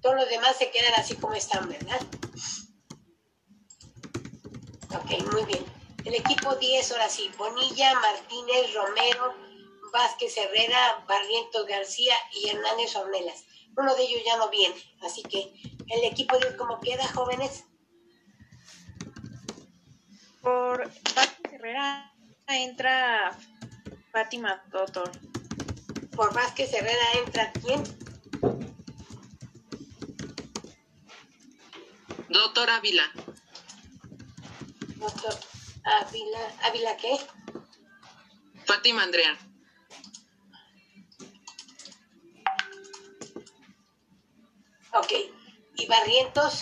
Todos 0.01 0.15
los 0.15 0.29
demás 0.29 0.55
se 0.57 0.69
quedan 0.71 0.93
así 0.95 1.15
como 1.15 1.33
están, 1.33 1.67
¿verdad? 1.69 1.99
Ok, 4.95 5.31
muy 5.31 5.45
bien. 5.45 5.74
El 6.05 6.13
equipo 6.13 6.55
10, 6.55 6.91
ahora 6.91 7.09
sí. 7.09 7.31
Bonilla, 7.35 7.99
Martínez, 7.99 8.73
Romero, 8.75 9.33
Vázquez 9.91 10.37
Herrera, 10.37 11.03
Barrientos 11.07 11.65
García 11.65 12.13
y 12.31 12.49
Hernández 12.49 12.95
Ornelas. 12.95 13.43
Uno 13.75 13.95
de 13.95 14.03
ellos 14.03 14.21
ya 14.23 14.37
no 14.37 14.49
viene, 14.49 14.75
así 15.01 15.23
que 15.23 15.51
el 15.89 16.03
equipo 16.03 16.37
10, 16.37 16.55
¿cómo 16.55 16.79
queda, 16.79 17.07
jóvenes? 17.13 17.65
Por 20.41 20.87
Vázquez 21.15 21.53
Herrera 21.53 22.13
entra 22.49 23.35
Fátima 24.11 24.63
Doctor. 24.67 25.11
Por 26.15 26.33
Vázquez 26.33 26.71
Herrera 26.71 27.13
entra 27.15 27.51
quién? 27.51 27.83
Doctor 32.29 32.69
Ávila. 32.69 33.11
Doctor 34.97 35.54
Ávila. 35.85 36.53
¿Ávila 36.63 36.97
qué? 36.97 37.17
Fátima 38.65 39.03
Andrea. 39.03 39.37
Ok. 44.93 45.11
¿Y 45.77 45.85
Barrientos? 45.87 46.61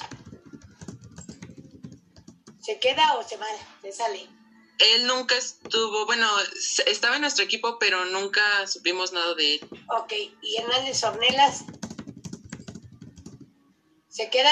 ¿Se 2.60 2.80
queda 2.80 3.18
o 3.18 3.24
se 3.24 3.38
va? 3.38 3.46
¿Se 3.82 3.92
sale? 3.92 4.28
Él 4.80 5.08
nunca 5.08 5.36
estuvo, 5.36 6.06
bueno, 6.06 6.28
estaba 6.88 7.16
en 7.16 7.22
nuestro 7.22 7.46
equipo, 7.46 7.78
pero 7.80 8.06
nunca 8.06 8.68
supimos 8.68 9.14
nada 9.14 9.36
de 9.36 9.56
él. 9.56 9.70
Ok. 9.90 10.14
¿Y 10.42 10.58
Hernández 10.58 11.04
Ornelas? 11.04 11.64
¿Se 14.10 14.30
queda? 14.30 14.52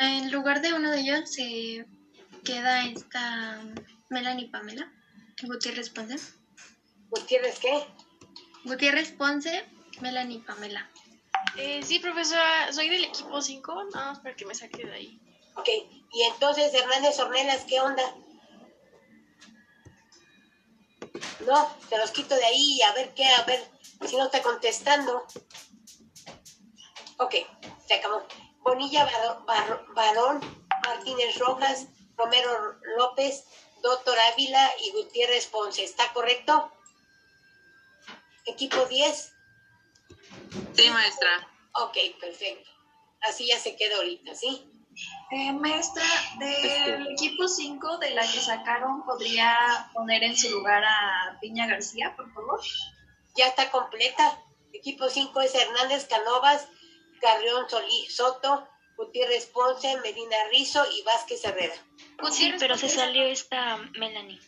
En 0.00 0.32
lugar 0.32 0.62
de 0.62 0.72
uno 0.72 0.90
de 0.90 1.00
ellos 1.00 1.30
se 1.30 1.86
queda 2.42 2.86
esta 2.86 3.62
Melanie 4.08 4.48
Pamela. 4.48 4.90
Gutiérrez 5.42 5.90
Ponce. 5.90 6.16
¿Gutiérrez 7.10 7.58
qué? 7.58 7.86
Gutiérrez 8.64 9.12
Ponce, 9.12 9.62
Melanie 10.00 10.40
Pamela. 10.40 10.90
Eh, 11.58 11.82
sí, 11.82 11.98
profesora, 11.98 12.72
soy 12.72 12.88
del 12.88 13.04
equipo 13.04 13.42
5, 13.42 13.84
nada 13.92 14.12
más 14.12 14.20
para 14.20 14.34
que 14.34 14.46
me 14.46 14.54
saque 14.54 14.86
de 14.86 14.94
ahí. 14.94 15.20
Ok. 15.56 15.68
¿Y 16.12 16.22
entonces 16.22 16.72
Hernández 16.72 17.18
Ornelas 17.18 17.66
qué 17.66 17.78
onda? 17.82 18.02
No, 21.46 21.76
te 21.90 21.98
los 21.98 22.10
quito 22.10 22.34
de 22.36 22.44
ahí 22.46 22.78
y 22.78 22.82
a 22.82 22.94
ver 22.94 23.12
qué, 23.14 23.26
a 23.26 23.42
ver 23.42 23.62
si 24.08 24.16
no 24.16 24.24
está 24.24 24.40
contestando. 24.40 25.26
Ok, 27.18 27.34
se 27.86 27.94
acabó. 27.94 28.26
Bonilla 28.60 29.04
Bar- 29.04 29.44
Bar- 29.46 29.84
Barón, 29.94 30.40
Martínez 30.86 31.38
Rojas, 31.38 31.86
Romero 32.16 32.78
López, 32.98 33.44
Doctor 33.82 34.18
Ávila 34.32 34.70
y 34.84 34.92
Gutiérrez 34.92 35.46
Ponce. 35.46 35.82
¿Está 35.84 36.12
correcto? 36.12 36.70
Equipo 38.46 38.84
10. 38.86 39.32
Sí, 40.74 40.90
maestra. 40.90 41.48
Ok, 41.74 41.96
perfecto. 42.20 42.68
Así 43.22 43.46
ya 43.46 43.58
se 43.58 43.76
queda 43.76 43.96
ahorita, 43.96 44.34
¿sí? 44.34 44.66
Eh, 45.30 45.52
maestra, 45.52 46.02
del 46.38 47.06
equipo 47.12 47.46
5 47.46 47.98
de 47.98 48.10
la 48.10 48.22
que 48.22 48.40
sacaron, 48.40 49.04
¿podría 49.04 49.88
poner 49.94 50.22
en 50.24 50.36
su 50.36 50.50
lugar 50.50 50.82
a 50.84 51.38
Piña 51.40 51.66
García, 51.66 52.14
por 52.16 52.32
favor? 52.34 52.60
Ya 53.36 53.46
está 53.46 53.70
completa. 53.70 54.42
Equipo 54.72 55.08
5 55.08 55.40
es 55.40 55.54
Hernández 55.54 56.06
Canovas, 56.06 56.66
Carrión 57.20 57.68
Solí 57.68 58.06
Soto, 58.08 58.68
Gutiérrez 58.96 59.46
Ponce, 59.46 59.96
Medina 60.00 60.36
Rizo 60.50 60.82
y 60.92 61.02
Vázquez 61.02 61.44
Herrera. 61.44 61.74
Sí, 62.30 62.52
pero 62.58 62.76
se 62.76 62.88
salió 62.88 63.24
esta 63.24 63.76
Melanie. 63.98 64.40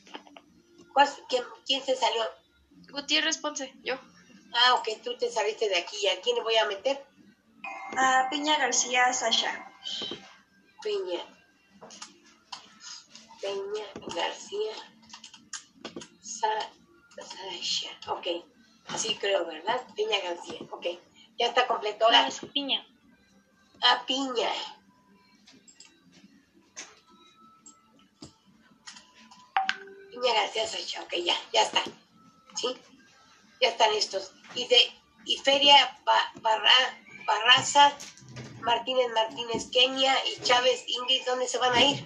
¿Cuál- 0.93 1.09
quién, 1.29 1.43
quién 1.67 1.83
se 1.85 1.97
salió? 1.97 2.23
Gutiérrez 2.91 3.39
Ponce, 3.39 3.73
yo. 3.83 3.95
Ah, 4.55 4.75
ok, 4.75 4.89
tú 5.03 5.17
te 5.17 5.31
saliste 5.31 5.69
de 5.69 5.77
aquí. 5.79 6.07
¿A 6.09 6.21
quién 6.21 6.37
le 6.37 6.43
voy 6.43 6.57
a 6.57 6.67
meter? 6.67 7.03
A 7.97 8.29
Piña 8.31 8.59
García, 8.59 9.13
Sasha. 9.13 9.73
Peña. 10.83 11.25
Peña 13.41 13.87
García. 14.15 14.73
Sa 16.21 16.49
Sasha. 17.17 17.91
Ok. 18.09 18.27
Así 18.89 19.15
creo, 19.17 19.47
¿verdad? 19.47 19.81
Peña 19.97 20.19
García. 20.21 20.59
Ok. 20.71 20.87
Ya 21.39 21.47
está 21.47 21.67
completo. 21.67 22.05
Ahora. 22.05 22.29
Piña. 22.53 22.87
Ah, 23.83 24.03
Piña. 24.07 24.51
Piña 30.11 30.35
García 30.35 30.67
Sasha. 30.67 31.03
Ok, 31.03 31.15
ya, 31.25 31.35
ya 31.53 31.63
está. 31.63 31.83
¿Sí? 32.55 32.77
Ya 33.61 33.69
están 33.69 33.93
estos. 33.93 34.33
Y 34.55 34.67
de 34.69 34.77
y 35.25 35.37
Feria 35.39 35.97
Ba- 36.05 36.33
Barra, 36.41 36.73
Barraza, 37.27 37.97
Martínez 38.61 39.09
Martínez 39.15 39.71
Kenia 39.71 40.15
y 40.27 40.41
Chávez 40.43 40.85
Ingrid, 40.89 41.25
¿dónde 41.25 41.47
se 41.47 41.59
van 41.59 41.73
a 41.75 41.83
ir? 41.85 42.05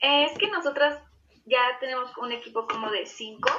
Eh, 0.00 0.24
es 0.24 0.38
que 0.38 0.48
nosotras 0.48 1.02
ya 1.44 1.60
tenemos 1.78 2.16
un 2.16 2.32
equipo 2.32 2.66
como 2.66 2.90
de 2.90 3.06
cinco. 3.06 3.50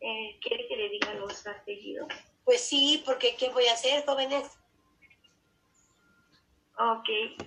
Eh, 0.00 0.38
¿Quiere 0.42 0.68
que 0.68 0.76
le 0.76 0.88
diga 0.90 1.14
los 1.14 1.46
apellidos? 1.46 2.08
Pues 2.44 2.60
sí, 2.60 3.02
porque 3.04 3.36
¿qué 3.36 3.50
voy 3.50 3.66
a 3.68 3.74
hacer, 3.74 4.04
jóvenes? 4.04 4.48
Ok. 6.78 7.08
eh, 7.08 7.38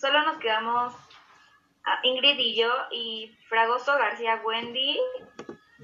solo 0.00 0.22
nos 0.22 0.38
quedamos 0.38 0.94
a 1.84 2.06
Ingrid 2.06 2.38
y 2.38 2.56
yo 2.56 2.70
y 2.90 3.36
Fragoso 3.48 3.92
García 3.92 4.40
Wendy, 4.44 4.98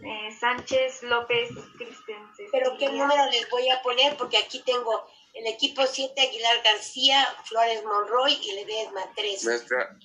eh, 0.05 0.31
Sánchez 0.39 1.03
López 1.05 1.51
Christensen. 1.77 2.49
Pero 2.53 2.77
¿qué 2.79 2.89
número 2.91 3.25
les 3.31 3.49
voy 3.51 3.69
a 3.71 3.83
poner? 3.83 4.17
Porque 4.17 4.37
aquí 4.37 4.63
tengo 4.65 5.07
el 5.35 5.47
equipo 5.47 5.87
7, 5.87 6.21
Aguilar 6.21 6.63
García, 6.63 7.27
Flores 7.45 7.85
Monroy 7.85 8.33
y 8.33 8.55
Ledesma 8.55 9.03
3. 9.17 9.45
Maestra, 9.45 9.97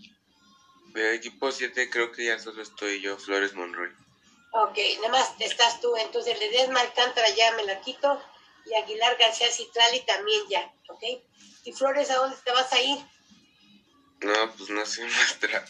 de 0.94 1.16
equipo 1.16 1.52
7 1.52 1.90
creo 1.90 2.12
que 2.12 2.26
ya 2.26 2.40
solo 2.40 2.62
estoy 2.62 3.02
yo, 3.02 3.18
Flores 3.18 3.54
Monroy. 3.54 3.92
Ok, 4.54 4.78
nada 5.02 5.10
más 5.10 5.32
estás 5.40 5.82
tú. 5.82 5.96
Entonces 5.98 6.38
Ledesma 6.40 6.82
Alcántara 6.82 7.30
ya 7.30 7.52
me 7.54 7.64
la 7.64 7.80
quito 7.82 8.22
y 8.66 8.74
Aguilar 8.76 9.18
García 9.18 9.52
Citrali 9.52 10.02
también 10.02 10.42
ya, 10.50 10.74
¿ok? 10.90 11.04
¿Y 11.66 11.72
Flores 11.74 12.10
a 12.12 12.16
dónde 12.18 12.38
te 12.44 12.52
vas 12.52 12.72
a 12.72 12.80
ir? 12.82 12.98
No, 14.22 14.54
pues 14.56 14.70
no 14.70 14.86
sé, 14.86 15.04
maestra. 15.06 15.66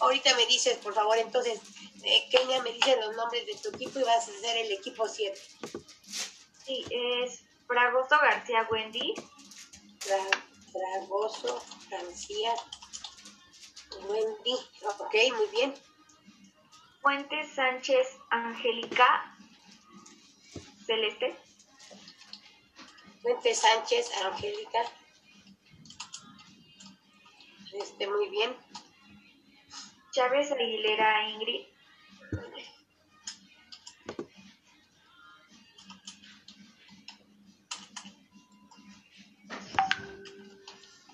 Ahorita 0.00 0.34
me 0.36 0.44
dices, 0.46 0.76
por 0.78 0.92
favor, 0.94 1.16
entonces, 1.16 1.58
eh, 2.02 2.28
Kenia, 2.30 2.60
me 2.62 2.72
dices 2.72 2.96
los 3.00 3.16
nombres 3.16 3.46
de 3.46 3.54
tu 3.56 3.70
equipo 3.74 3.98
y 3.98 4.02
vas 4.02 4.28
a 4.28 4.32
ser 4.40 4.56
el 4.58 4.72
equipo 4.72 5.08
7. 5.08 5.40
Sí, 6.66 6.84
es 6.90 7.40
Fragoso 7.66 8.16
García 8.20 8.66
Wendy. 8.70 9.14
Fra- 10.00 10.42
Fragoso 10.72 11.62
García 11.88 12.54
Wendy. 14.02 14.52
Ok, 14.98 15.14
muy 15.36 15.46
bien. 15.52 15.74
Fuentes 17.06 17.54
Sánchez 17.54 18.18
Angélica 18.30 19.32
Celeste. 20.84 21.36
Fuente 23.22 23.54
Sánchez, 23.54 24.10
Angélica. 24.24 24.80
Este, 27.74 28.08
muy 28.08 28.28
bien. 28.30 28.56
Chávez 30.10 30.50
Aguilera 30.50 31.30
Ingrid. 31.30 31.66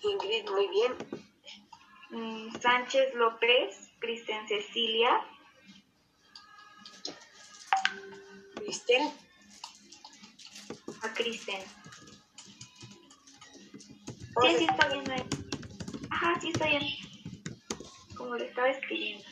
Ingrid, 0.00 0.48
muy 0.48 0.68
bien. 0.68 0.92
Mm, 2.08 2.60
Sánchez 2.62 3.12
López, 3.12 3.90
Cristian 3.98 4.48
Cecilia. 4.48 5.22
Cristel. 8.54 9.10
A 11.02 11.12
Kristen. 11.14 11.62
Sí, 14.40 14.56
sí 14.58 14.66
está 14.70 14.88
bien 14.88 15.10
ahí. 15.10 15.24
Ajá, 16.10 16.40
sí 16.40 16.50
está 16.50 16.66
bien. 16.66 16.82
Como 18.16 18.36
le 18.36 18.46
estaba 18.46 18.68
escribiendo. 18.70 19.24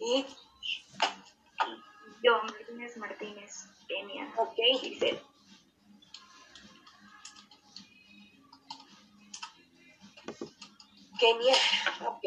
Y 0.00 0.24
yo, 2.22 2.42
Martínez 2.42 2.96
Martínez, 2.96 3.64
Kenia. 3.88 4.32
Ok. 4.36 4.56
Giselle. 4.80 5.22
Kenia, 11.18 11.56
ok. 12.06 12.22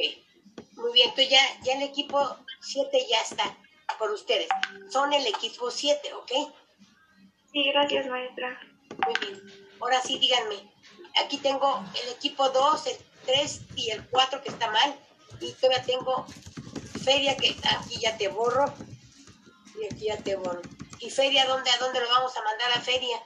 Muy 0.73 0.93
bien, 0.93 1.09
entonces 1.09 1.29
ya, 1.29 1.39
ya 1.63 1.73
el 1.73 1.83
equipo 1.83 2.37
7 2.63 3.05
ya 3.09 3.21
está 3.21 3.57
por 3.99 4.11
ustedes. 4.11 4.47
Son 4.89 5.13
el 5.13 5.25
equipo 5.27 5.69
7, 5.69 6.13
¿ok? 6.13 6.31
Sí, 7.51 7.63
gracias, 7.71 8.07
maestra. 8.07 8.59
Muy 9.05 9.13
bien. 9.19 9.69
Ahora 9.79 10.01
sí, 10.01 10.17
díganme. 10.17 10.71
Aquí 11.23 11.37
tengo 11.37 11.83
el 12.01 12.09
equipo 12.13 12.49
2, 12.49 12.87
el 12.87 12.97
3 13.25 13.61
y 13.75 13.91
el 13.91 14.07
4 14.09 14.41
que 14.41 14.49
está 14.49 14.71
mal. 14.71 14.95
Y 15.39 15.51
todavía 15.53 15.83
tengo 15.83 16.25
Feria 17.03 17.35
que 17.37 17.55
aquí 17.77 17.99
ya 17.99 18.17
te 18.17 18.27
borro. 18.29 18.73
Y 19.79 19.85
aquí 19.85 20.05
ya 20.05 20.17
te 20.17 20.35
borro. 20.35 20.61
¿Y 20.99 21.09
Feria 21.09 21.45
dónde, 21.45 21.69
a 21.69 21.77
dónde 21.77 21.99
lo 21.99 22.07
vamos 22.09 22.35
a 22.37 22.43
mandar 22.43 22.71
a 22.71 22.81
Feria? 22.81 23.21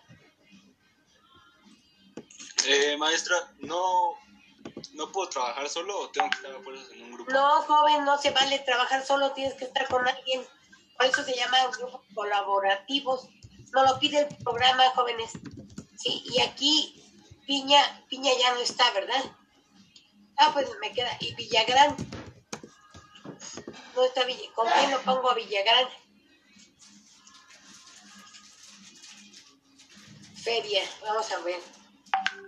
Eh, 2.65 2.97
maestra, 2.97 3.53
no, 3.59 4.17
no 4.93 5.11
puedo 5.11 5.29
trabajar 5.29 5.67
solo 5.69 5.99
o 5.99 6.09
tengo 6.09 6.29
que 6.29 6.37
estar 6.37 6.51
en 6.51 7.03
un 7.03 7.11
grupo. 7.13 7.31
No, 7.31 7.61
joven, 7.63 8.05
no 8.05 8.17
se 8.17 8.31
vale 8.31 8.59
trabajar 8.59 9.05
solo, 9.05 9.31
tienes 9.31 9.53
que 9.55 9.65
estar 9.65 9.87
con 9.87 10.07
alguien. 10.07 10.45
Por 10.97 11.05
eso 11.05 11.23
se 11.23 11.35
llaman 11.35 11.71
grupos 11.71 12.01
colaborativos. 12.13 13.29
No 13.73 13.83
lo 13.85 13.99
pide 13.99 14.19
el 14.19 14.37
programa, 14.37 14.89
jóvenes. 14.95 15.31
Sí, 15.97 16.23
y 16.25 16.41
aquí 16.41 17.03
Piña, 17.45 18.05
Piña 18.09 18.31
ya 18.39 18.53
no 18.53 18.59
está, 18.59 18.91
¿verdad? 18.91 19.23
Ah, 20.37 20.51
pues 20.53 20.69
me 20.79 20.91
queda. 20.93 21.09
¿Y 21.19 21.33
Villagrán? 21.35 21.95
No 23.95 24.03
está 24.03 24.23
Villa. 24.25 24.51
¿Con 24.53 24.69
quién 24.69 24.91
lo 24.91 25.01
pongo 25.01 25.31
a 25.31 25.33
Villagrán? 25.33 25.87
Feria, 30.43 30.83
vamos 31.01 31.31
a 31.31 31.39
ver. 31.39 31.76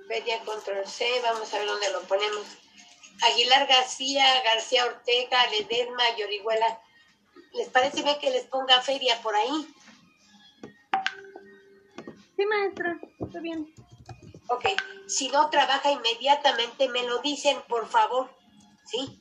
Feria 0.07 0.39
control 0.43 0.87
C, 0.87 1.05
vamos 1.23 1.53
a 1.53 1.59
ver 1.59 1.67
dónde 1.67 1.91
lo 1.91 2.01
ponemos. 2.03 2.45
Aguilar 3.21 3.67
García, 3.67 4.41
García 4.43 4.85
Ortega, 4.85 5.45
Ledesma, 5.51 6.03
Yorihuela. 6.17 6.81
¿Les 7.53 7.69
parece 7.69 8.01
bien 8.03 8.17
que 8.19 8.29
les 8.31 8.45
ponga 8.45 8.81
feria 8.81 9.21
por 9.21 9.35
ahí? 9.35 9.67
Sí, 12.35 12.45
maestra, 12.45 12.99
está 13.19 13.39
bien. 13.41 13.73
Ok, 14.47 14.65
si 15.07 15.27
no 15.29 15.49
trabaja 15.49 15.91
inmediatamente, 15.91 16.87
me 16.89 17.03
lo 17.03 17.19
dicen, 17.19 17.61
por 17.67 17.87
favor. 17.87 18.33
¿Sí? 18.85 19.19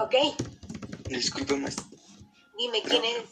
Ok, 0.00 0.14
Disculpe, 1.08 1.56
maestra. 1.56 1.84
dime 2.58 2.82
quién 2.82 3.04
eres. 3.04 3.30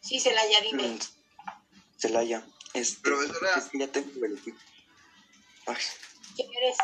Sí, 0.00 0.20
Celaya, 0.20 0.60
dime. 0.60 0.82
Mm, 0.88 0.98
Celaya. 1.98 2.46
Este, 2.74 3.10
es 3.56 3.64
que 3.70 3.78
ya 3.78 3.88
tengo 3.88 4.24
el 4.24 4.38
equipo. 4.38 4.58
Ay, 5.66 5.76
¿Quién 6.36 6.50
eres? 6.54 6.76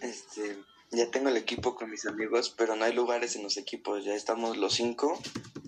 este, 0.00 0.58
ya 0.90 1.10
tengo 1.10 1.28
el 1.28 1.36
equipo 1.36 1.74
con 1.76 1.90
mis 1.90 2.06
amigos, 2.06 2.50
pero 2.56 2.74
no 2.74 2.84
hay 2.84 2.92
lugares 2.92 3.36
en 3.36 3.42
los 3.42 3.56
equipos. 3.56 4.04
Ya 4.04 4.14
estamos 4.14 4.56
los 4.56 4.74
cinco, 4.74 5.20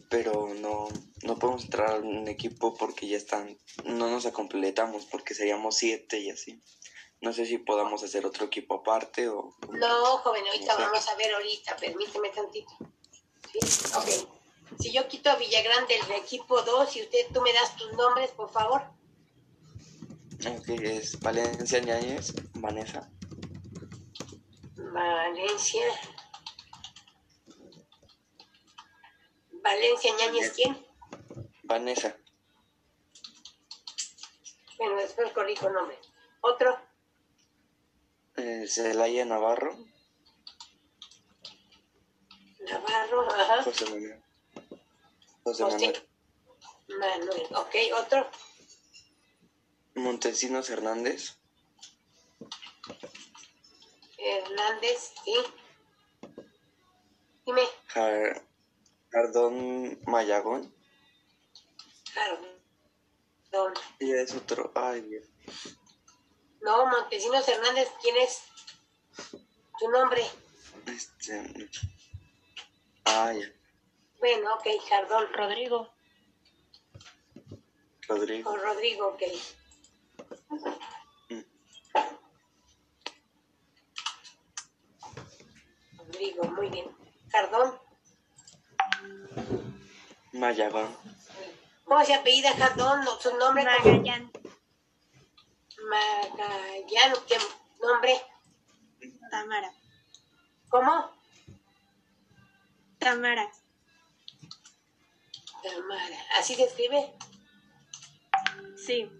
pero 0.09 0.53
no, 0.55 0.89
no 1.23 1.39
podemos 1.39 1.65
entrar 1.65 1.91
a 1.93 1.97
un 1.97 2.27
equipo 2.29 2.75
porque 2.75 3.07
ya 3.07 3.17
están, 3.17 3.59
no 3.85 4.11
nos 4.11 4.27
completamos 4.29 5.07
porque 5.07 5.35
seríamos 5.35 5.77
siete 5.77 6.19
y 6.19 6.31
así. 6.31 6.61
No 7.21 7.33
sé 7.33 7.47
si 7.47 7.59
podamos 7.59 8.03
hacer 8.03 8.27
otro 8.27 8.47
equipo 8.47 8.75
aparte 8.75 9.29
o... 9.29 9.55
No, 9.71 10.19
joven, 10.19 10.45
ahorita 10.45 10.77
vamos 10.77 11.09
a 11.09 11.15
ver 11.15 11.33
ahorita, 11.33 11.77
permíteme 11.77 12.31
tantito. 12.31 12.73
¿Sí? 13.53 13.59
Ok. 13.97 14.29
Si 14.81 14.91
yo 14.91 15.07
quito 15.07 15.31
a 15.31 15.37
Villagrán 15.37 15.87
del 15.87 16.01
equipo 16.17 16.63
2 16.63 16.97
y 16.97 17.03
usted, 17.03 17.27
tú 17.33 17.41
me 17.43 17.53
das 17.53 17.77
tus 17.77 17.93
nombres, 17.93 18.31
por 18.33 18.51
favor. 18.51 18.83
Ok, 20.45 20.69
es 20.81 21.19
Valencia 21.21 21.79
Ñañez, 21.81 22.33
Vanessa, 22.55 23.09
Valencia. 24.77 25.83
Valencia 29.53 30.13
Ñañez, 30.19 30.53
¿quién? 30.55 30.87
Vanessa, 31.65 32.17
Bueno, 34.79 34.97
después 34.97 35.31
corrijo 35.33 35.69
el 35.69 35.75
nombre. 35.75 35.99
Otro, 36.41 36.77
Eh, 38.37 38.67
Celaya 38.67 39.25
Navarro. 39.27 39.77
Navarro, 42.61 43.31
ajá. 43.33 43.63
José 43.63 43.85
Manuel. 43.85 44.23
José 45.45 45.63
José. 45.65 45.93
Manuel. 46.89 47.29
Manuel. 47.29 47.47
Ok, 47.57 47.75
otro, 48.01 48.27
Montesinos 49.95 50.71
Hernández. 50.71 51.37
Hernández, 54.19 55.13
sí. 55.25 55.35
Dime, 57.45 57.63
Jar- 57.89 58.47
Jardón 59.11 60.01
Mayagón. 60.07 60.75
Jardón. 62.15 63.75
Y 63.99 64.13
es 64.13 64.33
otro. 64.35 64.73
Ay, 64.75 65.03
Dios. 65.03 65.27
No, 66.61 66.87
Montesinos 66.87 67.47
Hernández, 67.49 67.89
¿quién 68.01 68.17
es? 68.19 68.43
Tu 69.79 69.89
nombre. 69.91 70.25
Este. 70.87 71.69
Ay, 73.05 73.53
Bueno, 74.21 74.55
ok, 74.55 74.67
Jardón. 74.89 75.27
Rodrigo. 75.33 75.93
Rodrigo. 78.09 78.51
O 78.51 78.57
Rodrigo, 78.57 79.09
ok. 79.09 79.23
Rodrigo, 85.97 86.45
muy 86.45 86.69
bien. 86.69 86.87
Jardón, 87.31 87.81
Mayagón. 90.33 90.95
¿cómo 91.85 92.05
se 92.05 92.15
apellida 92.15 92.55
Jardón? 92.55 93.05
No, 93.05 93.19
Su 93.19 93.35
nombre. 93.37 93.65
Magallán. 93.65 94.31
Magallán, 95.89 97.15
¿qué 97.27 97.39
nombre? 97.81 98.21
Tamara. 99.31 99.73
¿Cómo? 100.69 101.11
Tamara. 102.99 103.51
Tamara. 105.63 106.19
¿Así 106.39 106.55
se 106.55 106.65
escribe? 106.65 107.15
Sí. 108.77 109.11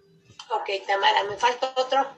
Ok, 0.55 0.69
Tamara. 0.87 1.25
¿Me 1.25 1.37
falta 1.37 1.73
otro? 1.77 2.17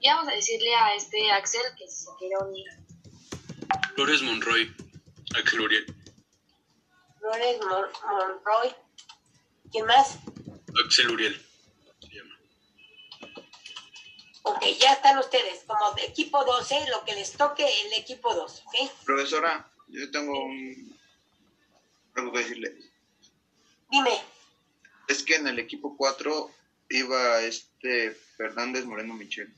Y 0.00 0.08
vamos 0.08 0.28
a 0.32 0.36
decirle 0.36 0.74
a 0.74 0.94
este 0.94 1.30
Axel 1.30 1.62
que 1.78 1.88
se 1.88 2.06
quiera 2.18 2.38
unir. 2.40 2.66
Flores 3.94 4.22
Monroy. 4.22 4.74
Axel 5.36 5.60
Uriel. 5.60 5.86
Flores 7.20 7.58
Mon- 7.60 7.92
Monroy. 8.16 8.74
¿Quién 9.70 9.86
más? 9.86 10.18
Axel 10.84 11.10
Uriel. 11.10 11.46
Ok, 14.44 14.64
ya 14.80 14.92
están 14.94 15.18
ustedes. 15.18 15.62
Como 15.66 15.92
de 15.92 16.04
equipo 16.04 16.44
12, 16.44 16.88
lo 16.90 17.04
que 17.04 17.14
les 17.14 17.32
toque 17.32 17.64
el 17.86 17.92
equipo 17.92 18.34
2, 18.34 18.62
¿ok? 18.66 18.90
Profesora, 19.04 19.70
yo 19.88 20.10
tengo 20.10 20.32
un... 20.44 21.00
algo 22.14 22.32
que 22.32 22.38
decirle. 22.38 22.76
Dime. 23.90 24.10
Es 25.08 25.22
que 25.22 25.36
en 25.36 25.48
el 25.48 25.58
equipo 25.58 25.96
4 25.96 26.50
iba 26.90 27.40
este 27.42 28.12
Fernández 28.36 28.84
Moreno 28.84 29.14
Michel. 29.14 29.52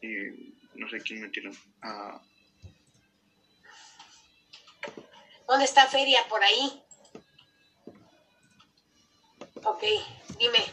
Y 0.00 0.54
no 0.74 0.88
sé 0.88 1.00
quién 1.00 1.22
metieron. 1.22 1.56
Ah, 1.82 2.20
¿Dónde 5.48 5.64
está 5.64 5.86
Feria? 5.86 6.20
¿Por 6.28 6.42
ahí? 6.44 6.82
Ok, 9.64 9.82
dime. 10.38 10.64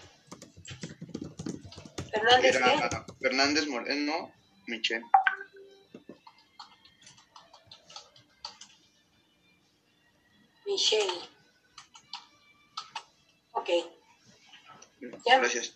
Fernández, 2.11 2.57
Fernández 3.21 3.67
Moreno 3.67 4.33
Michel. 4.67 5.03
Michelle. 10.65 11.29
Ok. 13.51 13.69
¿Ya? 15.25 15.37
Gracias. 15.39 15.73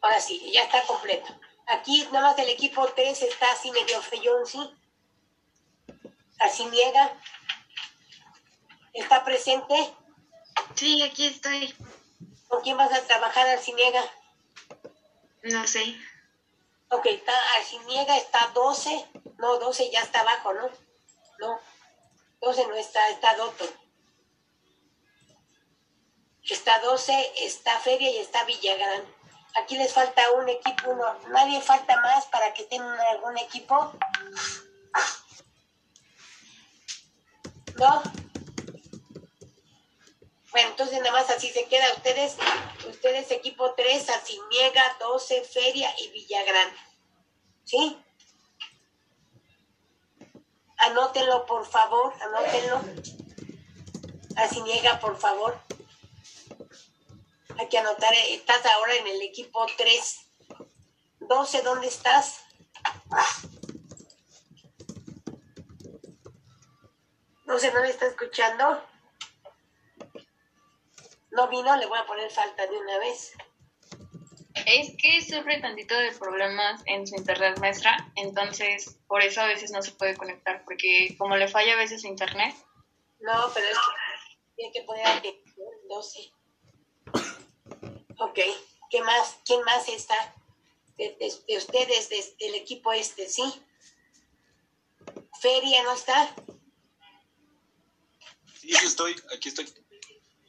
Ahora 0.00 0.20
sí, 0.20 0.50
ya 0.52 0.64
está 0.64 0.82
completo. 0.86 1.34
Aquí 1.66 2.06
nada 2.12 2.30
más 2.30 2.38
el 2.38 2.48
equipo 2.48 2.86
3 2.86 3.22
está 3.22 3.50
así 3.52 3.70
medio 3.72 4.00
feyón, 4.02 4.46
¿sí? 4.46 4.60
Así 6.38 6.64
niega. 6.66 7.18
¿Está 8.92 9.24
presente? 9.24 9.74
Sí, 10.74 11.02
aquí 11.02 11.26
estoy. 11.26 11.74
¿Con 12.48 12.62
quién 12.62 12.76
vas 12.76 12.92
a 12.92 13.02
trabajar, 13.02 13.48
Arciniega? 13.48 14.02
No 15.42 15.66
sé. 15.66 15.96
Ok, 16.90 17.06
está 17.06 17.32
Arciniega, 17.58 18.16
está 18.16 18.50
12. 18.54 19.06
No, 19.38 19.58
12 19.58 19.90
ya 19.90 20.02
está 20.02 20.20
abajo, 20.20 20.54
¿no? 20.54 20.70
No, 21.38 21.60
12 22.40 22.66
no 22.68 22.76
está, 22.76 23.08
está 23.10 23.34
Doto. 23.36 23.64
Está 26.48 26.78
12, 26.80 27.32
está 27.44 27.78
Feria 27.80 28.10
y 28.10 28.18
está 28.18 28.44
Villagrán. 28.44 29.02
Aquí 29.56 29.76
les 29.76 29.92
falta 29.92 30.30
un 30.32 30.48
equipo, 30.48 30.90
uno. 30.90 31.18
Nadie 31.30 31.60
falta 31.60 32.00
más 32.00 32.26
para 32.26 32.52
que 32.54 32.64
tengan 32.64 32.98
algún 33.00 33.36
equipo. 33.38 33.92
¿No? 37.78 38.02
Bueno, 40.52 40.70
entonces 40.70 40.98
nada 41.00 41.12
más 41.12 41.28
así 41.30 41.50
se 41.50 41.66
queda. 41.66 41.92
Ustedes, 41.94 42.36
ustedes 42.88 43.30
equipo 43.30 43.74
3, 43.74 44.08
Arciniega, 44.08 44.82
12, 45.00 45.42
Feria 45.42 45.92
y 45.98 46.08
Villagrán. 46.10 46.70
¿Sí? 47.64 47.98
Anótenlo, 50.78 51.44
por 51.46 51.66
favor, 51.66 52.14
anótenlo. 52.22 52.80
Arciniega, 54.36 55.00
por 55.00 55.18
favor. 55.18 55.60
Hay 57.58 57.68
que 57.68 57.78
anotar, 57.78 58.12
eh, 58.12 58.34
estás 58.34 58.64
ahora 58.66 58.94
en 58.94 59.06
el 59.06 59.22
equipo 59.22 59.64
3. 59.76 60.28
12, 61.20 61.62
¿dónde 61.62 61.88
estás? 61.88 62.44
No 67.46 67.58
sé, 67.58 67.72
¿no 67.72 67.80
me 67.80 67.88
está 67.88 68.06
escuchando? 68.06 68.82
No 71.30 71.48
vino, 71.48 71.76
le 71.76 71.86
voy 71.86 71.98
a 71.98 72.06
poner 72.06 72.30
falta 72.30 72.66
de 72.66 72.76
una 72.76 72.98
vez. 72.98 73.32
Es 74.66 74.96
que 75.00 75.22
sufre 75.22 75.60
tantito 75.60 75.94
de 75.96 76.12
problemas 76.12 76.82
en 76.86 77.06
su 77.06 77.14
internet 77.14 77.58
maestra, 77.60 77.96
entonces 78.16 78.98
por 79.06 79.22
eso 79.22 79.40
a 79.40 79.46
veces 79.46 79.70
no 79.70 79.82
se 79.82 79.92
puede 79.92 80.16
conectar, 80.16 80.64
porque 80.64 81.14
como 81.18 81.36
le 81.36 81.46
falla 81.46 81.74
a 81.74 81.76
veces 81.76 82.02
su 82.02 82.08
internet. 82.08 82.54
No, 83.20 83.50
pero 83.54 83.66
es 83.66 83.78
que 83.78 84.54
tiene 84.56 84.72
que 84.72 84.82
poner 84.82 85.06
atención, 85.06 85.68
12. 85.88 86.35
Ok, 88.18 88.38
¿qué 88.90 89.02
más? 89.02 89.36
¿Quién 89.44 89.62
más 89.64 89.88
está? 89.88 90.34
De, 90.96 91.10
de- 91.20 91.34
de 91.46 91.56
ustedes, 91.58 92.08
de- 92.08 92.34
del 92.38 92.54
equipo 92.54 92.92
este, 92.92 93.28
¿sí? 93.28 93.42
Feria 95.40 95.82
no 95.82 95.92
está. 95.92 96.34
Sí, 98.60 98.74
aquí 98.74 98.86
estoy, 98.86 99.16
aquí 99.34 99.48
estoy. 99.50 99.72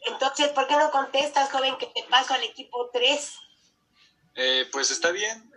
Entonces, 0.06 0.50
¿por 0.50 0.68
qué 0.68 0.76
no 0.78 0.90
contestas, 0.92 1.52
joven, 1.52 1.78
que 1.78 1.88
te 1.88 2.04
paso 2.04 2.34
al 2.34 2.44
equipo 2.44 2.90
3? 2.92 3.34
Eh, 4.36 4.70
pues 4.72 4.90
está 4.92 5.12
bien. 5.12 5.52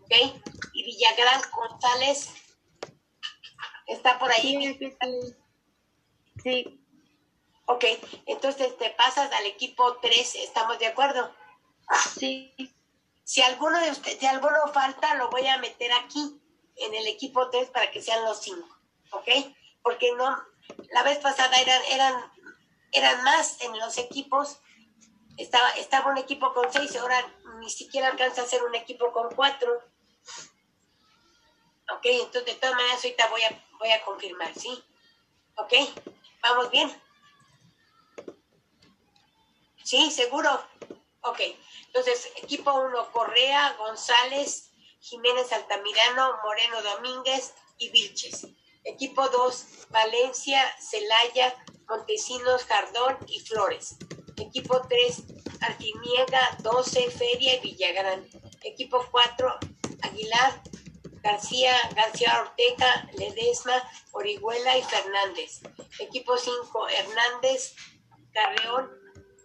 ¿Ok? 0.00 0.42
Y 0.74 0.84
Villagrán 0.84 1.40
González 1.52 2.28
está 3.86 4.18
por 4.18 4.32
ahí. 4.32 4.76
Sí. 6.42 6.81
Ok, 7.66 7.84
entonces 8.26 8.76
te 8.76 8.90
pasas 8.90 9.32
al 9.32 9.46
equipo 9.46 9.96
3, 9.98 10.34
¿estamos 10.36 10.78
de 10.78 10.88
acuerdo? 10.88 11.32
Sí. 12.14 12.52
Si 13.24 13.40
alguno 13.40 13.78
de 13.78 13.90
ustedes, 13.90 14.18
si 14.18 14.26
alguno 14.26 14.56
falta, 14.72 15.14
lo 15.14 15.30
voy 15.30 15.46
a 15.46 15.58
meter 15.58 15.92
aquí, 15.92 16.40
en 16.76 16.94
el 16.94 17.06
equipo 17.06 17.50
3, 17.50 17.70
para 17.70 17.90
que 17.90 18.02
sean 18.02 18.24
los 18.24 18.40
5, 18.40 18.66
¿ok? 19.12 19.28
Porque 19.82 20.12
no, 20.12 20.42
la 20.90 21.02
vez 21.02 21.18
pasada 21.18 21.56
eran, 21.60 21.80
eran, 21.90 22.32
eran 22.90 23.22
más 23.24 23.60
en 23.62 23.78
los 23.78 23.96
equipos, 23.98 24.58
estaba, 25.36 25.70
estaba 25.72 26.10
un 26.10 26.18
equipo 26.18 26.52
con 26.52 26.70
6, 26.70 26.96
ahora 26.96 27.24
ni 27.60 27.70
siquiera 27.70 28.08
alcanza 28.08 28.42
a 28.42 28.46
ser 28.46 28.62
un 28.64 28.74
equipo 28.74 29.12
con 29.12 29.34
4. 29.34 29.82
Ok, 31.94 32.04
entonces 32.04 32.46
de 32.46 32.60
todas 32.60 32.74
maneras 32.74 33.04
ahorita 33.04 33.28
voy 33.28 33.42
a, 33.42 33.64
voy 33.78 33.90
a 33.90 34.04
confirmar, 34.04 34.52
¿sí? 34.54 34.82
Ok, 35.56 35.72
¿vamos 36.42 36.70
bien? 36.70 36.90
¿Sí? 39.84 40.10
¿Seguro? 40.10 40.50
Ok. 41.22 41.40
Entonces, 41.86 42.30
equipo 42.36 42.72
1, 42.72 43.12
Correa, 43.12 43.74
González, 43.78 44.72
Jiménez 45.00 45.52
Altamirano, 45.52 46.38
Moreno 46.42 46.82
Domínguez 46.82 47.54
y 47.78 47.90
Vilches. 47.90 48.46
Equipo 48.84 49.28
2, 49.28 49.88
Valencia, 49.90 50.62
Celaya, 50.80 51.54
Montesinos, 51.88 52.64
Jardón 52.64 53.18
y 53.28 53.40
Flores. 53.40 53.96
Equipo 54.38 54.80
3, 54.88 55.22
Artiniega, 55.60 56.56
12, 56.60 57.10
Feria 57.10 57.56
y 57.56 57.60
Villagrán. 57.60 58.26
Equipo 58.62 59.04
4, 59.10 59.58
Aguilar, 60.02 60.62
García, 61.22 61.76
García 61.94 62.40
Ortega, 62.40 63.08
Ledesma, 63.14 63.88
Orihuela 64.12 64.76
y 64.76 64.82
Fernández. 64.82 65.60
Equipo 66.00 66.36
5, 66.36 66.88
Hernández, 66.88 67.74
Carreón, 68.32 69.01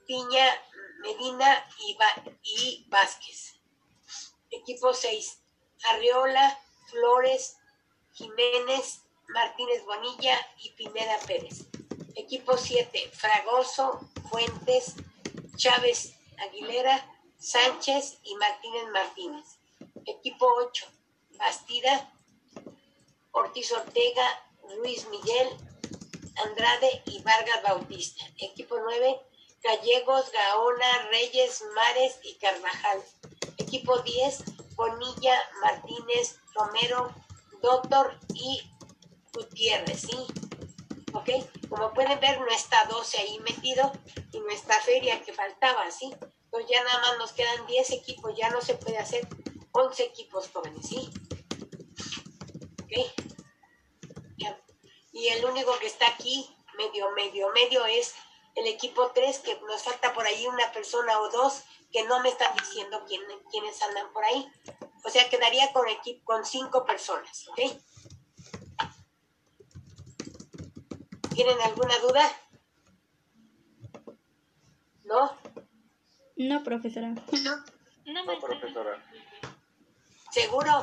Piña, 0.07 0.61
Medina 1.01 1.69
y, 1.85 1.97
y 2.43 2.85
Vázquez. 2.87 3.55
Equipo 4.49 4.93
6, 4.93 5.39
Arreola, 5.89 6.57
Flores, 6.87 7.57
Jiménez, 8.13 9.01
Martínez 9.27 9.83
Bonilla 9.85 10.39
y 10.63 10.71
Pineda 10.71 11.17
Pérez. 11.27 11.65
Equipo 12.15 12.57
7, 12.57 13.11
Fragoso, 13.13 14.09
Fuentes, 14.29 14.95
Chávez 15.57 16.15
Aguilera, 16.37 17.05
Sánchez 17.37 18.19
y 18.23 18.35
Martínez 18.35 18.87
Martínez. 18.93 19.59
Equipo 20.05 20.47
8, 20.65 20.87
Bastida, 21.37 22.13
Ortiz 23.31 23.71
Ortega, 23.73 24.25
Luis 24.77 25.05
Miguel, 25.09 25.49
Andrade 26.45 27.03
y 27.05 27.21
Vargas 27.23 27.61
Bautista. 27.61 28.25
Equipo 28.37 28.77
9, 28.79 29.19
Gallegos, 29.67 30.31
Gaona, 30.31 31.09
Reyes, 31.09 31.61
Mares 31.75 32.19
y 32.23 32.35
Carvajal. 32.35 33.03
Equipo 33.57 33.97
10, 33.99 34.75
Bonilla, 34.75 35.37
Martínez, 35.61 36.39
Romero, 36.53 37.13
Doctor 37.61 38.17
y 38.33 38.61
Gutiérrez, 39.33 40.03
¿sí? 40.03 40.17
¿Ok? 41.11 41.29
Como 41.67 41.93
pueden 41.93 42.17
ver, 42.21 42.39
no 42.39 42.47
está 42.47 42.85
12 42.85 43.17
ahí 43.17 43.39
metido 43.39 43.91
y 44.31 44.39
no 44.39 44.49
está 44.51 44.79
Feria 44.79 45.21
que 45.21 45.33
faltaba, 45.33 45.91
¿sí? 45.91 46.15
Entonces 46.45 46.69
ya 46.69 46.81
nada 46.85 47.01
más 47.01 47.17
nos 47.17 47.33
quedan 47.33 47.67
10 47.67 47.91
equipos, 47.91 48.33
ya 48.37 48.49
no 48.49 48.61
se 48.61 48.75
puede 48.75 48.97
hacer 48.97 49.27
11 49.73 50.01
equipos 50.01 50.49
jóvenes, 50.49 50.87
¿sí? 50.87 51.09
¿Ok? 52.83 52.93
Y 55.11 55.27
el 55.29 55.43
único 55.43 55.77
que 55.79 55.87
está 55.87 56.07
aquí, 56.07 56.47
medio, 56.77 57.09
medio, 57.11 57.51
medio, 57.51 57.85
es 57.85 58.13
el 58.57 58.67
equipo 58.67 59.11
3, 59.13 59.39
que 59.39 59.59
nos 59.61 59.83
falta 59.83 60.13
por 60.13 60.25
ahí 60.25 60.47
una 60.47 60.71
persona 60.71 61.19
o 61.19 61.29
dos 61.29 61.63
que 61.91 62.03
no 62.05 62.19
me 62.21 62.29
están 62.29 62.55
diciendo 62.57 63.03
quién, 63.07 63.21
quiénes 63.51 63.81
andan 63.83 64.11
por 64.11 64.25
ahí. 64.25 64.51
O 65.05 65.09
sea, 65.09 65.29
quedaría 65.29 65.71
con, 65.71 65.87
equipo, 65.87 66.25
con 66.25 66.43
cinco 66.43 66.83
personas, 66.83 67.47
¿ok? 67.49 67.59
¿Tienen 71.35 71.61
alguna 71.61 71.99
duda? 71.99 72.31
¿No? 75.03 75.31
No, 76.35 76.63
profesora. 76.63 77.09
No, 77.09 77.63
No, 78.05 78.39
profesora. 78.39 79.05
¿Seguro? 80.31 80.81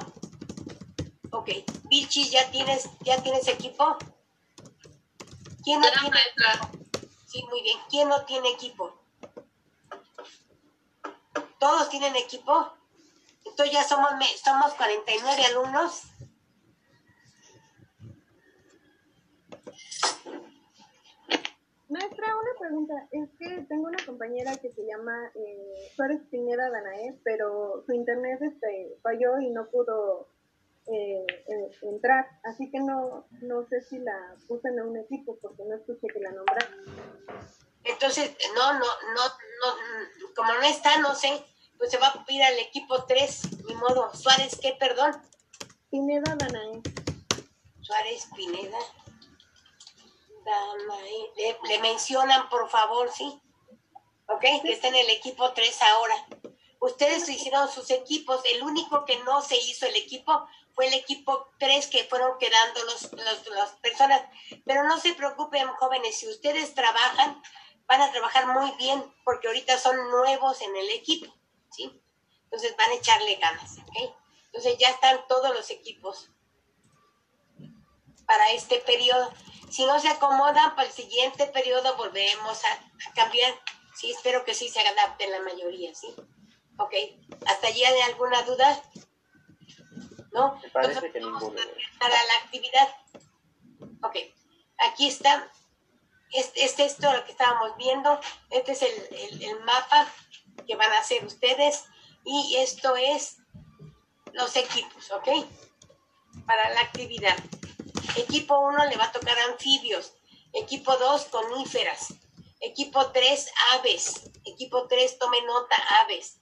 Ok. 1.32 1.50
Vilchi, 1.90 2.30
¿ya 2.30 2.48
tienes, 2.52 2.88
¿ya 3.00 3.20
tienes 3.20 3.48
equipo? 3.48 3.96
¿Quién 5.64 5.80
no 5.80 5.88
tiene 5.90 6.18
equipo? 6.20 6.83
Muy 7.42 7.62
bien. 7.62 7.78
¿Quién 7.90 8.08
no 8.08 8.24
tiene 8.24 8.50
equipo? 8.50 8.94
¿Todos 11.58 11.88
tienen 11.88 12.14
equipo? 12.16 12.72
Entonces 13.44 13.72
ya 13.72 13.82
somos, 13.82 14.10
somos 14.42 14.74
49 14.74 15.44
alumnos. 15.46 16.02
Maestra, 21.88 22.36
una 22.36 22.58
pregunta. 22.58 23.08
Es 23.10 23.30
que 23.38 23.62
tengo 23.68 23.88
una 23.88 24.04
compañera 24.04 24.56
que 24.56 24.72
se 24.72 24.86
llama 24.86 25.30
eh, 25.34 25.90
Suárez 25.94 26.22
Pineda 26.30 26.70
Danae, 26.70 27.18
pero 27.22 27.82
su 27.86 27.92
internet 27.92 28.40
este, 28.42 28.98
falló 29.02 29.38
y 29.38 29.50
no 29.50 29.66
pudo 29.70 30.28
eh, 30.86 31.24
eh, 31.48 31.70
entrar. 31.82 32.26
Así 32.44 32.70
que 32.70 32.78
no, 32.80 33.26
no 33.42 33.66
sé 33.68 33.80
si 33.82 33.98
la 33.98 34.36
puse 34.46 34.68
en 34.68 34.80
un 34.80 34.98
equipo 34.98 35.38
porque 35.40 35.64
no 35.64 35.76
escuché 35.76 36.08
que 36.08 36.20
la 36.20 36.32
nombraran. 36.32 36.84
Entonces, 37.84 38.36
no, 38.54 38.72
no, 38.74 38.78
no, 38.80 39.24
no, 39.24 40.34
como 40.34 40.52
no 40.54 40.62
está, 40.62 40.98
no 40.98 41.14
sé, 41.14 41.42
pues 41.78 41.90
se 41.90 41.98
va 41.98 42.08
a 42.08 42.32
ir 42.32 42.42
al 42.42 42.58
equipo 42.58 43.04
3, 43.04 43.64
ni 43.66 43.74
modo. 43.74 44.14
Suárez, 44.14 44.58
¿qué, 44.60 44.76
perdón? 44.78 45.12
Pineda 45.90 46.34
Danae. 46.36 46.82
Suárez 47.80 48.26
Pineda. 48.34 48.78
Danae. 50.44 51.32
Le, 51.36 51.58
le 51.68 51.78
mencionan, 51.80 52.48
por 52.48 52.68
favor, 52.68 53.10
¿sí? 53.10 53.40
¿Ok? 54.26 54.40
Que 54.62 54.72
está 54.72 54.88
en 54.88 54.96
el 54.96 55.10
equipo 55.10 55.52
3 55.52 55.82
ahora. 55.82 56.14
Ustedes 56.80 57.28
hicieron 57.28 57.68
sus 57.70 57.90
equipos. 57.90 58.42
El 58.44 58.62
único 58.62 59.04
que 59.04 59.18
no 59.24 59.40
se 59.40 59.56
hizo 59.56 59.86
el 59.86 59.96
equipo 59.96 60.46
fue 60.74 60.86
el 60.88 60.94
equipo 60.94 61.48
3 61.58 61.86
que 61.88 62.04
fueron 62.04 62.38
quedando 62.38 62.82
los, 62.84 63.12
los- 63.12 63.46
las 63.48 63.70
personas. 63.80 64.22
Pero 64.64 64.84
no 64.84 64.98
se 64.98 65.14
preocupen, 65.14 65.66
jóvenes, 65.74 66.16
si 66.18 66.28
ustedes 66.28 66.74
trabajan, 66.74 67.42
van 67.86 68.00
a 68.02 68.10
trabajar 68.12 68.46
muy 68.48 68.70
bien 68.78 69.02
porque 69.24 69.48
ahorita 69.48 69.78
son 69.78 69.96
nuevos 70.10 70.60
en 70.62 70.76
el 70.76 70.90
equipo, 70.90 71.32
¿sí? 71.70 72.00
Entonces 72.44 72.76
van 72.76 72.90
a 72.90 72.94
echarle 72.94 73.34
ganas. 73.36 73.76
Entonces 74.46 74.78
ya 74.78 74.88
están 74.90 75.20
todos 75.28 75.52
los 75.54 75.70
equipos 75.70 76.30
para 78.26 78.50
este 78.52 78.78
periodo. 78.78 79.32
Si 79.70 79.84
no 79.86 79.98
se 80.00 80.08
acomodan 80.08 80.74
para 80.76 80.88
el 80.88 80.94
siguiente 80.94 81.46
periodo, 81.46 81.96
volvemos 81.96 82.64
a, 82.64 82.72
a 82.72 83.12
cambiar. 83.14 83.52
Sí, 83.96 84.10
espero 84.10 84.44
que 84.44 84.54
sí 84.54 84.68
se 84.68 84.80
adapten 84.80 85.30
la 85.30 85.40
mayoría, 85.40 85.94
¿sí? 85.94 86.14
Ok. 86.78 86.94
¿Hasta 87.46 87.68
allí 87.68 87.84
hay 87.84 88.00
alguna 88.02 88.42
duda? 88.42 88.82
¿No? 90.34 90.58
Me 90.62 90.68
parece 90.70 91.10
que 91.12 91.20
ninguno. 91.20 91.60
Para 91.98 92.14
la 92.14 92.34
actividad. 92.42 92.88
Ok. 94.02 94.16
Aquí 94.78 95.08
está. 95.08 95.48
Este, 96.32 96.64
este 96.64 96.84
es 96.84 96.96
todo 96.96 97.12
lo 97.14 97.24
que 97.24 97.30
estábamos 97.32 97.76
viendo. 97.76 98.20
Este 98.50 98.72
es 98.72 98.82
el, 98.82 99.08
el- 99.16 99.42
el 99.44 99.60
mapa 99.64 100.08
que 100.66 100.74
van 100.76 100.90
a 100.92 100.98
hacer 100.98 101.24
ustedes. 101.24 101.84
Y 102.24 102.56
esto 102.58 102.96
es 102.96 103.36
los 104.32 104.56
equipos, 104.56 105.10
¿ok? 105.12 105.28
Para 106.46 106.70
la 106.70 106.80
actividad. 106.80 107.36
Equipo 108.16 108.58
1 108.58 108.86
le 108.86 108.96
va 108.96 109.04
a 109.04 109.12
tocar 109.12 109.38
anfibios. 109.50 110.14
Equipo 110.52 110.96
2, 110.96 111.26
coníferas. 111.26 112.14
Equipo 112.60 113.10
3, 113.12 113.50
aves. 113.74 114.30
Equipo 114.44 114.86
3, 114.88 115.18
tome 115.18 115.40
nota, 115.42 115.76
aves. 116.02 116.40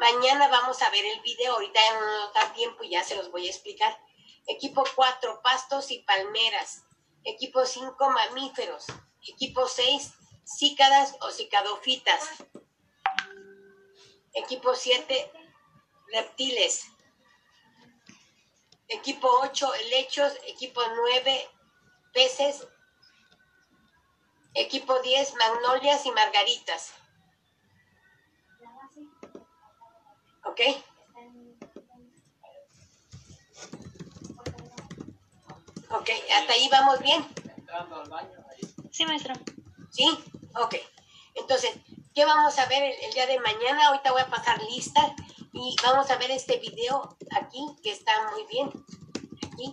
Mañana 0.00 0.48
vamos 0.48 0.80
a 0.80 0.88
ver 0.88 1.04
el 1.04 1.20
video. 1.20 1.52
Ahorita 1.52 1.78
no 1.92 2.00
nos 2.00 2.32
da 2.32 2.54
tiempo 2.54 2.82
y 2.82 2.88
ya 2.88 3.04
se 3.04 3.16
los 3.16 3.30
voy 3.30 3.46
a 3.46 3.50
explicar. 3.50 4.00
Equipo 4.46 4.82
4, 4.96 5.42
pastos 5.42 5.90
y 5.90 5.98
palmeras. 5.98 6.84
Equipo 7.22 7.66
5, 7.66 8.08
mamíferos. 8.08 8.86
Equipo 9.28 9.68
6, 9.68 10.14
cícadas 10.42 11.16
o 11.20 11.30
cicadofitas. 11.30 12.30
Equipo 14.32 14.74
7, 14.74 15.32
reptiles. 16.14 16.86
Equipo 18.88 19.28
8, 19.42 19.74
helechos. 19.74 20.32
Equipo 20.46 20.80
9, 20.96 21.46
peces. 22.14 22.66
Equipo 24.54 24.98
10, 24.98 25.34
magnolias 25.34 26.06
y 26.06 26.10
margaritas. 26.12 26.94
¿Ok? 30.50 30.60
Ok, 35.92 36.10
hasta 36.36 36.52
ahí 36.52 36.68
vamos 36.72 36.98
bien. 37.00 37.24
Sí, 38.90 39.06
maestra. 39.06 39.34
¿Sí? 39.90 40.08
Ok. 40.60 40.74
Entonces, 41.36 41.70
¿qué 42.14 42.24
vamos 42.24 42.58
a 42.58 42.66
ver 42.66 42.82
el, 42.82 43.04
el 43.04 43.12
día 43.12 43.26
de 43.26 43.38
mañana? 43.38 43.88
Ahorita 43.88 44.10
voy 44.10 44.22
a 44.22 44.26
pasar 44.26 44.60
lista 44.64 45.14
y 45.52 45.76
vamos 45.84 46.10
a 46.10 46.16
ver 46.16 46.32
este 46.32 46.58
video 46.58 47.16
aquí, 47.40 47.64
que 47.84 47.92
está 47.92 48.12
muy 48.30 48.44
bien. 48.46 48.68
Aquí. 49.52 49.72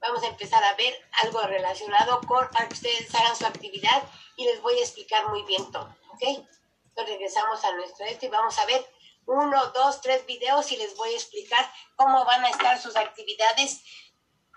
Vamos 0.00 0.22
a 0.22 0.28
empezar 0.28 0.64
a 0.64 0.74
ver 0.76 0.94
algo 1.24 1.42
relacionado 1.42 2.22
con, 2.22 2.48
para 2.48 2.68
que 2.68 2.74
ustedes 2.74 3.14
hagan 3.14 3.36
su 3.36 3.44
actividad 3.44 4.02
y 4.36 4.46
les 4.46 4.62
voy 4.62 4.78
a 4.78 4.82
explicar 4.82 5.28
muy 5.28 5.42
bien 5.42 5.70
todo. 5.70 5.94
¿Ok? 6.14 6.22
Entonces 6.22 7.14
regresamos 7.14 7.62
a 7.64 7.72
nuestro 7.76 8.06
este 8.06 8.26
y 8.26 8.30
vamos 8.30 8.58
a 8.58 8.64
ver 8.64 8.82
uno, 9.30 9.66
dos, 9.68 10.00
tres 10.00 10.26
videos 10.26 10.72
y 10.72 10.76
les 10.76 10.96
voy 10.96 11.10
a 11.12 11.16
explicar 11.16 11.64
cómo 11.94 12.24
van 12.24 12.44
a 12.44 12.50
estar 12.50 12.80
sus 12.80 12.96
actividades 12.96 13.82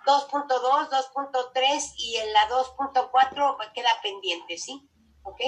2.2, 0.06 0.90
2.3 0.90 1.94
y 1.98 2.18
en 2.18 2.34
la 2.34 2.50
2.4 2.50 3.74
queda 3.74 4.02
pendiente, 4.02 4.58
¿sí? 4.58 4.90
¿Ok? 5.22 5.40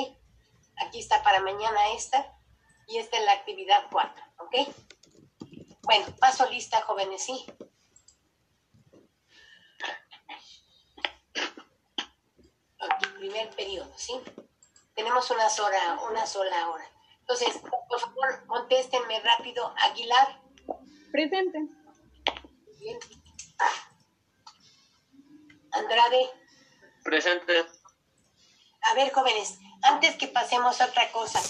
Aquí 0.78 1.00
está 1.00 1.24
para 1.24 1.42
mañana 1.42 1.94
esta 1.94 2.38
y 2.88 3.00
esta 3.00 3.18
es 3.18 3.26
la 3.26 3.32
actividad 3.32 3.86
4, 3.92 4.24
¿ok? 4.40 4.56
Bueno, 5.82 6.06
paso 6.20 6.46
lista, 6.50 6.82
jóvenes, 6.84 7.24
¿sí? 7.24 7.46
primer 13.18 13.50
periodo, 13.56 13.92
¿sí? 13.98 14.14
Tenemos 14.94 15.32
una 15.32 15.50
sola, 15.50 16.00
una 16.08 16.28
sola 16.28 16.70
hora. 16.70 16.95
Entonces, 17.28 17.60
por 17.90 18.00
favor, 18.00 18.46
contéstenme 18.46 19.20
rápido. 19.20 19.74
Aguilar. 19.82 20.40
Presente. 21.12 21.58
Bien. 22.80 23.00
Andrade. 25.72 26.30
Presente. 27.04 27.66
A 28.82 28.94
ver, 28.94 29.12
jóvenes, 29.12 29.58
antes 29.82 30.18
que 30.18 30.28
pasemos 30.28 30.80
a 30.80 30.86
otra 30.86 31.12
cosa, 31.12 31.42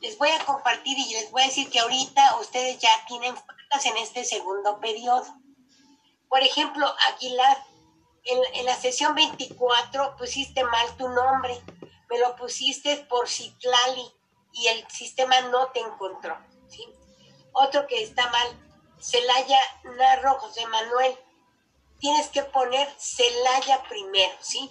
les 0.00 0.18
voy 0.18 0.30
a 0.30 0.44
compartir 0.44 0.98
y 0.98 1.12
les 1.12 1.30
voy 1.30 1.42
a 1.42 1.46
decir 1.46 1.70
que 1.70 1.78
ahorita 1.78 2.40
ustedes 2.40 2.80
ya 2.80 2.90
tienen 3.06 3.36
faltas 3.36 3.86
en 3.86 3.96
este 3.98 4.24
segundo 4.24 4.80
periodo. 4.80 5.32
Por 6.28 6.42
ejemplo, 6.42 6.92
Aguilar, 7.06 7.56
en, 8.24 8.40
en 8.54 8.66
la 8.66 8.74
sesión 8.74 9.14
24 9.14 10.16
pusiste 10.16 10.64
mal 10.64 10.96
tu 10.96 11.08
nombre, 11.08 11.62
me 12.10 12.18
lo 12.18 12.34
pusiste 12.34 12.96
por 13.08 13.28
Citlali 13.28 14.12
y 14.54 14.68
el 14.68 14.88
sistema 14.90 15.40
no 15.42 15.68
te 15.68 15.80
encontró. 15.80 16.38
¿sí? 16.68 16.88
Otro 17.52 17.86
que 17.86 18.02
está 18.02 18.28
mal, 18.30 18.48
Celaya 19.00 19.58
Narro 19.98 20.38
José 20.40 20.66
Manuel, 20.66 21.18
tienes 21.98 22.28
que 22.28 22.42
poner 22.42 22.88
Celaya 22.98 23.82
primero, 23.88 24.34
¿sí? 24.40 24.70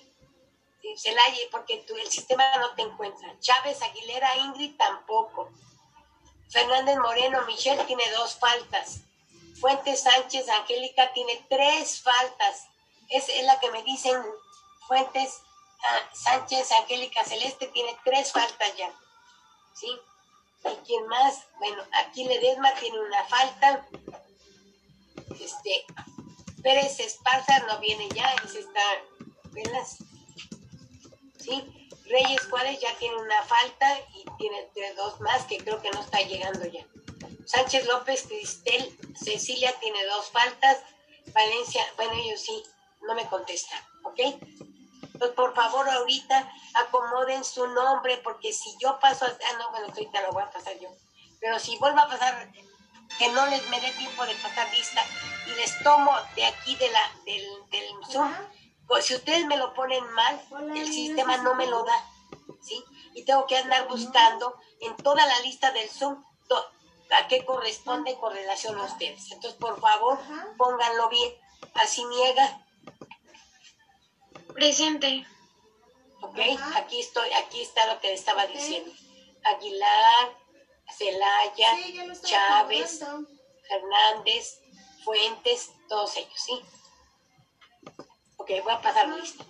Celaya, 0.98 1.38
porque 1.50 1.86
el 1.88 2.12
sistema 2.12 2.44
no 2.58 2.76
te 2.76 2.82
encuentra. 2.82 3.40
Chávez 3.40 3.82
Aguilera 3.82 4.36
Ingrid 4.38 4.76
tampoco. 4.76 5.50
Fernández 6.50 6.98
Moreno 6.98 7.42
Michelle 7.46 7.84
tiene 7.86 8.04
dos 8.12 8.36
faltas. 8.36 9.00
Fuentes 9.60 10.02
Sánchez 10.02 10.50
Angélica 10.50 11.14
tiene 11.14 11.46
tres 11.50 12.02
faltas. 12.02 12.68
Es, 13.10 13.30
es 13.30 13.44
la 13.46 13.60
que 13.60 13.72
me 13.72 13.82
dicen 13.84 14.22
Fuentes 14.88 15.42
ah, 15.84 16.10
Sánchez 16.14 16.72
Angélica 16.74 17.24
Celeste 17.24 17.68
tiene 17.68 17.98
tres 18.04 18.32
faltas 18.32 18.76
ya. 18.76 18.94
¿Sí? 19.74 19.88
¿Y 20.66 20.76
quién 20.86 21.08
más? 21.08 21.44
Bueno, 21.60 21.84
aquí 21.94 22.24
Ledesma 22.26 22.74
tiene 22.76 23.00
una 23.00 23.24
falta. 23.26 23.88
Este, 25.40 25.86
Pérez 26.62 27.00
Esparza 27.00 27.60
no 27.68 27.80
viene 27.80 28.08
ya, 28.10 28.34
ese 28.46 28.60
está 28.60 28.82
Velas. 29.52 29.98
¿Sí? 31.40 31.90
Reyes 32.06 32.46
Juárez 32.50 32.80
ya 32.80 32.96
tiene 32.98 33.16
una 33.16 33.42
falta 33.44 34.00
y 34.14 34.26
tiene 34.38 34.70
tres- 34.74 34.96
dos 34.96 35.20
más 35.22 35.46
que 35.46 35.58
creo 35.58 35.82
que 35.82 35.92
no 35.92 36.02
está 36.02 36.22
llegando 36.22 36.66
ya. 36.68 36.86
Sánchez 37.46 37.86
López 37.88 38.24
Cristel 38.28 38.98
Cecilia 39.16 39.74
tiene 39.80 40.04
dos 40.06 40.30
faltas. 40.32 40.78
Valencia, 41.34 41.84
bueno, 41.96 42.14
ellos 42.14 42.42
sí, 42.42 42.64
no 43.02 43.16
me 43.16 43.28
contestan, 43.28 43.82
¿ok? 44.04 44.20
Entonces, 45.24 45.36
por 45.38 45.56
favor, 45.56 45.90
ahorita 45.90 46.52
acomoden 46.74 47.46
su 47.46 47.66
nombre, 47.68 48.18
porque 48.18 48.52
si 48.52 48.76
yo 48.78 49.00
paso, 49.00 49.24
a- 49.26 49.30
ah, 49.30 49.58
no, 49.58 49.72
bueno, 49.72 49.88
ahorita 49.88 50.22
lo 50.22 50.32
voy 50.34 50.44
a 50.44 50.50
pasar 50.50 50.78
yo. 50.80 50.90
Pero 51.40 51.58
si 51.60 51.78
vuelvo 51.78 52.02
a 52.02 52.08
pasar, 52.10 52.52
que 53.18 53.30
no 53.30 53.46
les 53.46 53.66
me 53.70 53.80
dé 53.80 53.90
tiempo 53.92 54.26
de 54.26 54.36
pasar 54.36 54.70
lista 54.74 55.02
y 55.48 55.52
les 55.52 55.82
tomo 55.82 56.12
de 56.36 56.46
aquí 56.46 56.76
de 56.76 56.90
la, 56.90 57.00
del, 57.26 57.46
del 57.70 57.86
Zoom, 58.12 58.34
pues 58.88 59.06
si 59.06 59.16
ustedes 59.16 59.46
me 59.46 59.56
lo 59.56 59.74
ponen 59.74 60.04
mal, 60.12 60.42
el 60.76 60.92
sistema 60.94 61.38
no 61.38 61.56
me 61.56 61.68
lo 61.68 61.84
da, 61.84 62.06
¿sí? 62.62 62.84
Y 63.14 63.24
tengo 63.24 63.46
que 63.48 63.56
andar 63.58 63.88
buscando 63.88 64.58
en 64.82 64.96
toda 64.98 65.26
la 65.26 65.40
lista 65.40 65.72
del 65.72 65.90
Zoom 65.90 66.22
a 67.12 67.28
qué 67.28 67.46
corresponde 67.46 68.18
con 68.18 68.34
relación 68.34 68.78
a 68.78 68.84
ustedes. 68.86 69.32
Entonces, 69.32 69.58
por 69.60 69.80
favor, 69.80 70.18
pónganlo 70.58 71.08
bien. 71.10 71.32
Así 71.76 72.04
niega, 72.06 72.66
Presente. 74.54 75.26
¿ok? 76.22 76.39
Aquí 76.76 76.99
estoy, 76.99 77.30
aquí 77.34 77.62
está 77.62 77.93
lo 77.93 77.99
que 77.99 78.08
le 78.08 78.14
estaba 78.14 78.45
diciendo. 78.47 78.91
Aguilar, 79.43 80.38
Celaya, 80.97 81.78
Chávez, 82.24 83.04
Fernández, 83.68 84.60
Fuentes, 85.04 85.72
todos 85.89 86.16
ellos, 86.18 86.34
¿sí? 86.36 86.62
Ok, 88.38 88.51
voy 88.64 88.74
a 88.74 88.82
pasar 88.82 89.08
la 89.10 89.18
lista. 89.18 89.43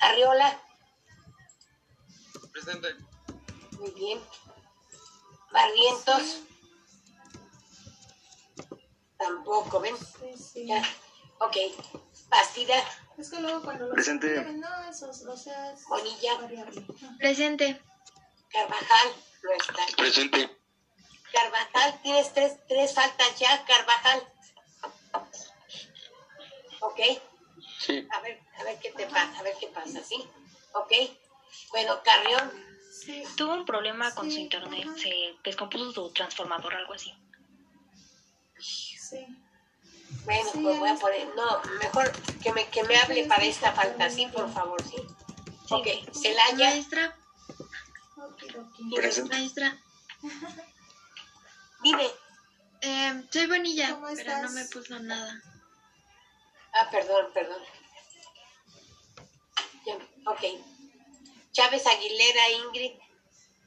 Arriola, 0.00 0.58
Presente. 2.52 2.88
muy 3.78 3.90
bien. 3.90 4.20
Barrientos, 5.52 6.40
tampoco, 9.18 9.80
¿ven? 9.80 9.96
Ya, 10.54 10.82
ok. 11.40 11.56
Bastida, 12.28 12.82
Es 13.20 13.30
que 13.30 13.40
luego 13.40 13.62
cuando 13.62 13.86
lo 13.86 13.94
Presente. 13.94 14.42
no, 14.54 14.90
esos, 14.90 15.22
o 15.26 15.36
sea, 15.36 15.72
es 15.72 15.84
Bonilla, 15.86 16.34
variable. 16.36 16.82
Presente. 17.18 17.80
Carvajal, 18.50 19.08
no 19.42 19.52
está. 19.52 19.96
Presente. 19.96 20.56
Carvajal, 21.32 22.00
tienes 22.02 22.32
tres, 22.32 22.56
tres 22.66 22.94
faltas 22.94 23.38
ya, 23.38 23.64
Carvajal. 23.64 24.22
¿Ok? 26.80 27.00
Sí. 27.78 28.08
A 28.10 28.20
ver, 28.20 28.40
a 28.58 28.64
ver 28.64 28.78
qué 28.80 28.90
te 28.92 29.06
pasa, 29.06 29.38
a 29.38 29.42
ver 29.42 29.54
qué 29.60 29.66
pasa, 29.68 30.02
¿sí? 30.02 30.26
¿Ok? 30.72 30.92
Bueno, 31.72 32.02
Carrión, 32.02 32.50
Tuvo 33.36 33.54
un 33.54 33.64
problema 33.64 34.14
con 34.14 34.30
su 34.30 34.38
internet, 34.38 34.86
se 34.96 35.34
descompuso 35.44 35.92
su 35.92 36.12
transformador, 36.12 36.74
algo 36.74 36.94
así. 36.94 37.14
Sí. 40.20 40.24
bueno, 40.26 40.50
Sí, 40.52 40.58
pues 40.62 40.78
voy 40.78 40.88
a 40.88 40.94
poner, 40.96 41.28
no, 41.34 41.62
mejor 41.80 42.12
que 42.42 42.52
me, 42.52 42.68
que 42.68 42.82
me 42.84 42.96
hable 42.96 43.24
para 43.26 43.44
esta 43.44 43.72
falta, 43.72 44.10
¿sí? 44.10 44.26
Por 44.26 44.52
favor, 44.52 44.80
¿sí? 44.82 44.96
Ok, 45.70 45.86
Celaya, 46.12 46.70
Maestra. 46.70 47.16
Presente. 48.94 49.34
Maestra. 49.36 49.78
dime. 51.82 52.06
Eh, 52.82 53.24
soy 53.30 53.46
Bonilla, 53.46 53.90
¿Cómo 53.90 54.06
pero 54.06 54.18
estás? 54.20 54.42
no 54.42 54.50
me 54.52 54.64
puso 54.66 54.98
nada. 55.00 55.42
Ah, 56.72 56.88
perdón, 56.90 57.26
perdón. 57.34 57.62
Ya, 59.86 59.94
ok. 60.30 60.40
Chávez 61.52 61.86
Aguilera, 61.86 62.50
Ingrid. 62.64 62.92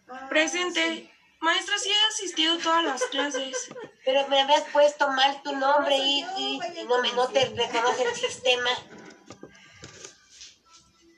Ah, 0.09 0.27
Presente. 0.29 1.11
Maestra, 1.43 1.77
sí 1.77 1.89
he 1.91 2.07
asistido 2.07 2.53
a 2.55 2.57
todas 2.57 2.83
las 2.85 3.03
clases. 3.05 3.69
Pero 4.05 4.27
me 4.29 4.41
habías 4.41 4.63
puesto 4.71 5.09
mal 5.11 5.41
tu 5.43 5.53
nombre 5.55 5.97
y, 5.97 6.21
yo, 6.21 6.27
y- 6.37 6.57
vaya 6.59 6.81
y 6.81 6.85
no, 6.85 7.01
me, 7.01 7.11
no 7.13 7.27
te 7.27 7.45
reconoce 7.45 8.03
el 8.03 8.15
sistema. 8.15 8.69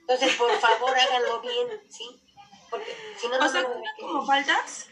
Entonces, 0.01 0.35
por 0.35 0.51
favor, 0.59 0.97
háganlo 0.97 1.41
bien, 1.41 1.81
¿sí? 1.89 2.21
Porque 2.69 2.95
si 3.19 3.27
no, 3.27 3.37
no 3.39 3.45
O 3.45 3.49
sea, 3.49 3.61
me- 3.61 4.01
como 4.01 4.25
faltas. 4.25 4.87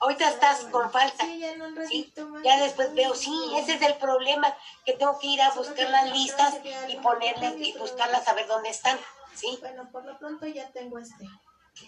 Ahorita 0.00 0.28
estás 0.28 0.60
con 0.66 0.92
falta. 0.92 1.24
Sí, 1.24 1.40
ya 1.40 1.52
un 1.54 1.88
¿sí? 1.88 2.12
Ya 2.44 2.60
después 2.60 2.94
veo, 2.94 3.16
sí, 3.16 3.34
ese 3.56 3.74
es 3.74 3.82
el 3.82 3.94
problema, 3.96 4.56
que 4.86 4.92
tengo 4.92 5.18
que 5.18 5.26
ir 5.26 5.42
a 5.42 5.50
buscar 5.50 5.90
las 5.90 6.12
listas 6.12 6.54
y 6.88 6.96
ponerles 6.98 7.54
y 7.58 7.76
buscarlas 7.76 8.28
a 8.28 8.34
ver 8.34 8.46
dónde 8.46 8.68
están, 8.68 8.96
¿sí? 9.34 9.58
Bueno, 9.60 9.88
por 9.90 10.04
lo 10.04 10.16
pronto 10.16 10.46
ya 10.46 10.70
tengo 10.70 11.00
este. 11.00 11.24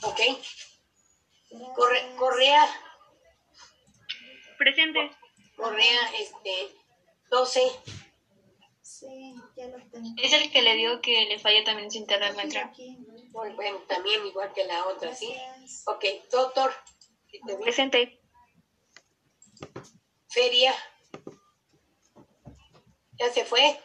¿Ok? 0.03 0.21
Corre- 1.75 2.15
Correa, 2.17 2.67
Presente. 4.59 5.11
Correa, 5.57 6.11
este, 6.19 6.75
12, 7.31 7.61
Sí, 8.83 9.35
ya 9.57 9.67
lo 9.69 9.79
tengo. 9.91 10.09
Es 10.23 10.33
el 10.35 10.51
que 10.51 10.63
le 10.63 10.75
digo 10.75 11.01
que 11.01 11.25
le 11.27 11.39
falla 11.39 11.65
también 11.65 11.91
su 11.91 11.99
internet, 11.99 12.35
muy 13.33 13.51
bueno, 13.55 13.79
también 13.89 14.27
igual 14.27 14.53
que 14.53 14.65
la 14.65 14.87
otra, 14.87 15.15
¿sí? 15.15 15.33
Gracias. 15.33 15.85
Ok, 15.87 16.05
doctor. 16.31 16.73
Presente. 17.63 18.21
Feria. 20.29 20.75
¿Ya 23.19 23.33
se 23.33 23.45
fue? 23.45 23.81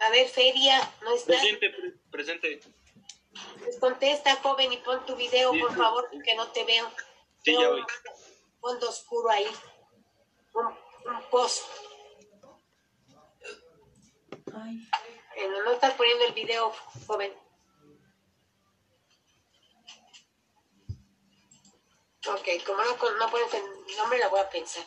A 0.00 0.10
ver, 0.10 0.28
Feria, 0.28 0.80
¿no 1.02 1.14
está? 1.14 1.32
Presente, 1.32 1.70
pre- 1.70 1.92
presente. 2.10 2.60
Pues 3.58 3.78
contesta, 3.78 4.36
joven, 4.36 4.72
y 4.72 4.76
pon 4.78 5.04
tu 5.06 5.16
video, 5.16 5.52
Sí, 5.52 5.58
por 5.60 5.70
sí. 5.70 5.76
favor, 5.76 6.10
que 6.24 6.34
no 6.34 6.48
te 6.52 6.64
veo. 6.64 6.88
Sí, 7.44 7.50
Veo 7.52 7.60
ya 7.60 7.68
un 7.70 7.76
voy. 7.82 7.86
Fondo 8.60 8.88
oscuro 8.88 9.30
ahí. 9.30 9.46
Un, 10.54 10.66
un 10.66 11.22
post. 11.30 11.62
Ay. 14.54 14.88
Bueno, 15.36 15.62
no 15.64 15.72
estás 15.72 15.94
poniendo 15.94 16.24
el 16.26 16.32
video, 16.32 16.72
joven. 17.06 17.32
Ok, 22.26 22.48
como 22.64 22.82
no, 22.82 23.10
no 23.18 23.30
pones 23.30 23.52
el 23.52 23.96
nombre, 23.98 24.18
la 24.18 24.28
voy 24.28 24.40
a 24.40 24.48
pensar. 24.48 24.84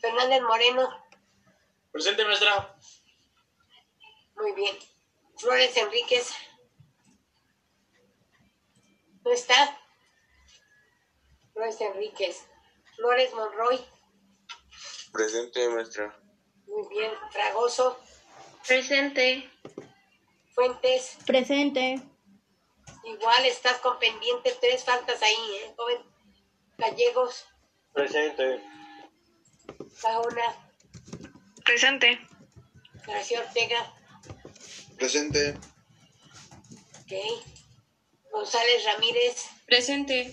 Fernández 0.00 0.40
Moreno, 0.42 1.04
Presente, 1.90 2.24
maestra. 2.24 2.76
muy 4.36 4.52
bien. 4.52 4.78
Flores 5.38 5.76
Enríquez, 5.76 6.32
¿no 9.24 9.32
está? 9.32 9.78
Flores 11.52 11.80
Enríquez. 11.80 12.46
Flores 12.96 13.32
Monroy, 13.34 13.80
Presente, 15.12 15.68
maestra. 15.68 16.18
muy 16.66 16.88
bien. 16.88 17.12
Fragoso, 17.30 17.98
Presente. 18.66 19.48
Fuentes, 20.54 21.16
Presente. 21.24 22.02
Igual 23.04 23.46
estás 23.46 23.78
con 23.78 23.98
pendiente 23.98 24.56
tres 24.60 24.84
faltas 24.84 25.22
ahí, 25.22 25.34
¿eh, 25.62 25.74
joven? 25.76 25.98
Gallegos, 26.76 27.46
Presente. 27.92 28.62
Saona, 29.94 30.72
Presente. 31.64 32.18
García 33.06 33.40
Ortega, 33.40 33.94
Presente. 34.96 35.56
ok. 37.00 37.12
González 38.38 38.84
Ramírez, 38.84 39.50
Presente. 39.66 40.32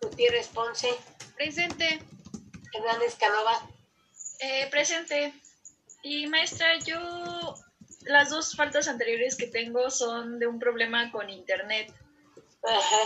Gutiérrez 0.00 0.46
Ponce, 0.54 0.88
Presente. 1.34 2.00
Hernández 2.72 3.16
Canova, 3.16 3.68
Eh, 4.38 4.68
presente. 4.70 5.34
Y 6.04 6.28
maestra, 6.28 6.78
yo 6.86 6.96
las 8.02 8.30
dos 8.30 8.54
faltas 8.54 8.86
anteriores 8.86 9.36
que 9.36 9.48
tengo 9.48 9.90
son 9.90 10.38
de 10.38 10.46
un 10.46 10.60
problema 10.60 11.10
con 11.10 11.28
internet. 11.28 11.92
Ajá. 12.62 13.02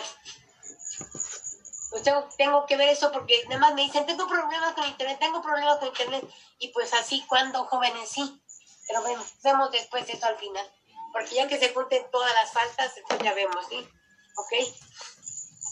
Pues 1.88 2.02
tengo, 2.02 2.28
tengo 2.36 2.66
que 2.66 2.76
ver 2.76 2.90
eso 2.90 3.10
porque 3.12 3.44
nada 3.48 3.60
más 3.62 3.74
me 3.74 3.82
dicen, 3.82 4.04
tengo 4.04 4.28
problemas 4.28 4.74
con 4.74 4.86
internet, 4.86 5.16
tengo 5.18 5.40
problemas 5.40 5.78
con 5.78 5.88
internet. 5.88 6.24
Y 6.58 6.68
pues 6.68 6.92
así, 6.92 7.24
cuando 7.26 7.64
jóvenes 7.64 8.10
sí. 8.10 8.42
Pero 8.86 9.00
bueno, 9.00 9.24
vemos 9.42 9.72
después 9.72 10.06
eso 10.06 10.26
al 10.26 10.36
final. 10.36 10.70
Porque 11.14 11.36
ya 11.36 11.46
que 11.46 11.58
se 11.58 11.72
junten 11.72 12.10
todas 12.10 12.34
las 12.34 12.52
faltas, 12.52 12.96
entonces 12.96 13.24
ya 13.24 13.34
vemos, 13.34 13.64
¿sí? 13.68 13.88
¿Ok? 14.36 14.52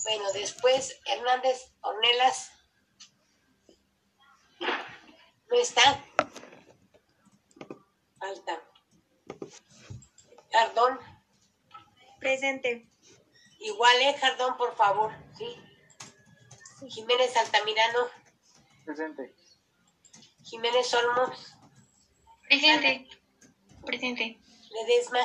Bueno, 0.05 0.33
después 0.33 1.01
Hernández 1.05 1.75
Ornelas. 1.81 2.53
No 4.61 5.57
está. 5.59 6.05
Falta. 8.21 8.63
Jardón. 10.53 11.01
Presente. 12.21 12.89
Igual, 13.59 13.97
¿eh? 14.01 14.17
Jardón, 14.21 14.57
por 14.57 14.77
favor. 14.77 15.13
Sí. 15.37 15.57
Jiménez 16.89 17.37
Altamirano. 17.37 18.07
Presente. 18.85 19.35
Jiménez 20.45 20.95
Olmos. 20.95 21.57
Presente. 22.49 23.09
Presente. 23.85 24.41
Ledesma. 24.73 25.21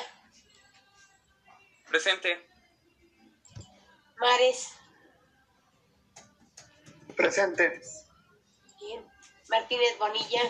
Presente. 1.87 2.47
Mares. 4.19 4.73
Presente. 7.15 7.81
Bien. 8.79 9.05
Martínez 9.49 9.97
Bonilla. 9.97 10.41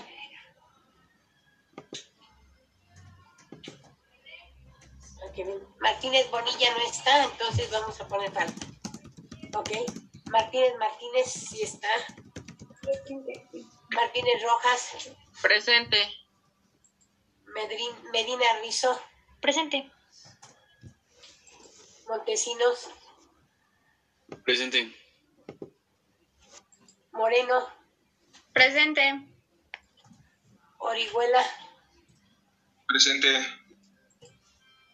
Ok, 5.24 5.36
bien. 5.36 5.68
Martínez 5.80 6.30
Bonilla 6.32 6.72
no 6.72 6.90
está, 6.90 7.24
entonces 7.26 7.70
vamos 7.72 8.02
a 8.02 8.08
poner 8.08 8.32
falta. 8.32 8.66
Ok. 9.56 9.70
Martínez 10.32 10.74
Martínez 10.80 11.32
sí 11.32 11.62
está. 11.62 11.88
Martínez 13.92 14.44
Rojas. 14.44 15.10
Presente. 15.42 16.27
Medrin- 17.54 18.12
Medina 18.12 18.46
Rizo. 18.62 19.00
Presente. 19.42 19.92
Montesinos. 22.08 22.90
Presente. 24.44 24.94
Moreno. 27.12 27.68
Presente. 28.54 29.04
Orihuela. 30.80 31.44
Presente. 32.88 33.32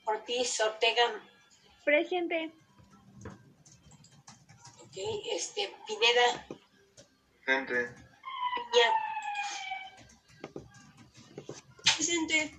Ortiz 0.06 0.60
Ortega. 0.62 1.22
Presente. 1.86 2.52
Ok. 4.82 4.98
Este, 5.36 5.76
Pineda. 5.88 6.48
Presente. 7.46 7.96
Piña. 8.56 8.88
Presente. 12.04 12.54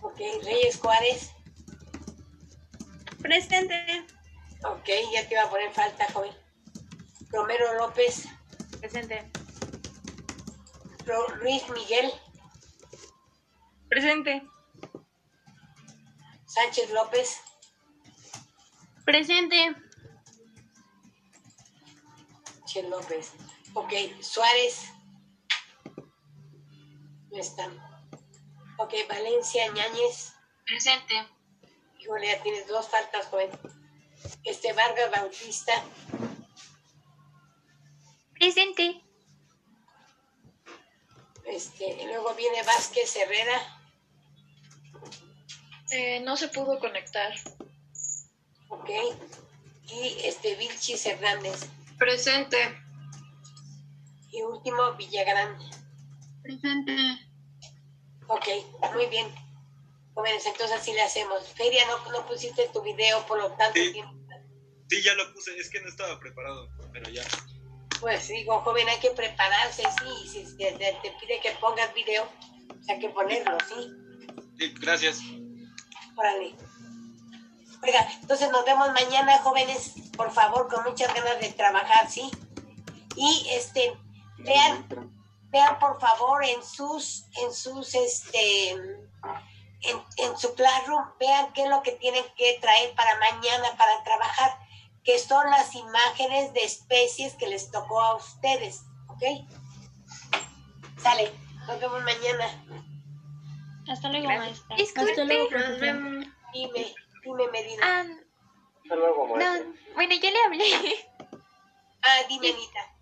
Ok. 0.00 0.18
Reyes 0.42 0.78
Juárez. 0.80 1.32
Presente. 3.20 4.06
Ok, 4.64 4.88
ya 5.12 5.28
te 5.28 5.34
iba 5.34 5.42
a 5.42 5.50
poner 5.50 5.70
falta, 5.70 6.10
joven. 6.14 6.32
Romero 7.28 7.74
López. 7.74 8.26
Presente. 8.80 9.30
Luis 11.42 11.68
Miguel. 11.68 12.10
Presente. 13.90 14.42
Sánchez 16.46 16.90
López. 16.92 17.42
Presente. 19.04 19.76
Sánchez 22.60 22.84
López. 22.88 23.32
Ok, 23.74 23.92
Suárez. 24.22 24.86
No 27.30 27.36
está. 27.36 27.95
Ok, 28.78 28.92
Valencia 29.08 29.68
Ñáñez. 29.72 30.34
Presente. 30.64 31.14
Híjole, 31.98 32.26
ya 32.26 32.42
tienes 32.42 32.66
dos 32.68 32.88
faltas, 32.88 33.26
joven. 33.26 33.50
Este 34.44 34.72
Vargas 34.72 35.10
Bautista. 35.10 35.72
Presente. 38.34 39.02
Este, 41.46 42.02
y 42.02 42.06
luego 42.06 42.34
viene 42.34 42.62
Vázquez 42.64 43.16
Herrera. 43.16 43.80
Eh, 45.92 46.20
no 46.20 46.36
se 46.36 46.48
pudo 46.48 46.78
conectar. 46.78 47.32
Ok. 48.68 48.90
Y 49.88 50.16
este 50.24 50.56
Vilchis 50.56 51.06
Hernández. 51.06 51.66
Presente. 51.98 52.58
Y 54.32 54.42
último, 54.42 54.92
Villagrán. 54.94 55.56
Presente. 56.42 57.25
Ok, 58.28 58.46
muy 58.94 59.06
bien. 59.06 59.32
Jóvenes, 60.14 60.46
entonces 60.46 60.76
así 60.78 60.92
le 60.92 61.02
hacemos. 61.02 61.46
Feria, 61.54 61.84
no, 61.86 62.10
no 62.12 62.26
pusiste 62.26 62.68
tu 62.72 62.82
video 62.82 63.24
por 63.26 63.38
lo 63.38 63.50
tanto 63.52 63.78
Sí. 63.78 63.92
tiempo. 63.92 64.14
Sí, 64.88 65.02
ya 65.02 65.14
lo 65.14 65.32
puse, 65.34 65.56
es 65.58 65.68
que 65.68 65.80
no 65.80 65.88
estaba 65.88 66.18
preparado, 66.18 66.68
pero 66.92 67.10
ya. 67.10 67.24
Pues 68.00 68.28
digo, 68.28 68.60
joven, 68.60 68.88
hay 68.88 68.98
que 69.00 69.10
prepararse, 69.10 69.82
sí. 69.82 70.28
Si 70.28 70.56
te, 70.56 70.72
te- 70.72 71.14
pide 71.20 71.40
que 71.40 71.50
pongas 71.60 71.92
video, 71.94 72.28
pues 72.68 72.88
hay 72.88 73.00
que 73.00 73.08
ponerlo, 73.10 73.58
sí. 73.68 73.90
Sí, 74.58 74.74
gracias. 74.80 75.18
Órale. 76.16 76.54
Oiga, 77.82 78.08
entonces 78.20 78.50
nos 78.50 78.64
vemos 78.64 78.88
mañana, 78.92 79.38
jóvenes, 79.42 79.92
por 80.16 80.32
favor, 80.32 80.68
con 80.68 80.82
muchas 80.84 81.12
ganas 81.14 81.40
de 81.40 81.50
trabajar, 81.52 82.10
¿sí? 82.10 82.30
Y 83.16 83.46
este, 83.50 83.92
vean, 84.38 84.86
vean 85.50 85.78
por 85.78 86.00
favor 86.00 86.44
en 86.44 86.62
sus, 86.62 87.24
en 87.42 87.52
sus, 87.52 87.94
este, 87.94 88.70
en, 88.70 90.02
en 90.18 90.38
su 90.38 90.54
classroom, 90.54 91.04
vean 91.20 91.52
qué 91.52 91.64
es 91.64 91.68
lo 91.70 91.82
que 91.82 91.92
tienen 91.92 92.24
que 92.36 92.58
traer 92.60 92.94
para 92.94 93.18
mañana 93.18 93.76
para 93.76 94.02
trabajar, 94.04 94.58
que 95.04 95.18
son 95.18 95.48
las 95.50 95.74
imágenes 95.74 96.52
de 96.52 96.60
especies 96.64 97.34
que 97.34 97.46
les 97.46 97.70
tocó 97.70 98.00
a 98.00 98.16
ustedes, 98.16 98.82
¿ok? 99.08 99.22
Sale, 101.02 101.32
nos 101.66 101.78
vemos 101.80 102.02
mañana. 102.02 102.64
Hasta 103.88 104.08
luego, 104.08 104.26
Gracias. 104.26 104.64
maestra. 104.68 105.04
Hasta 105.04 105.24
luego, 105.24 105.48
profesora. 105.48 105.92
Dime, 106.52 106.94
dime 107.22 107.48
Medina. 107.52 107.82
Ah, 107.82 108.04
Hasta 108.82 108.96
luego, 108.96 109.26
maestra. 109.28 109.58
no, 109.64 109.74
bueno, 109.94 110.14
yo 110.14 110.30
le 110.30 110.42
hablé. 110.44 111.08
Ah, 112.02 112.18
dime 112.28 112.48
Anita. 112.50 112.95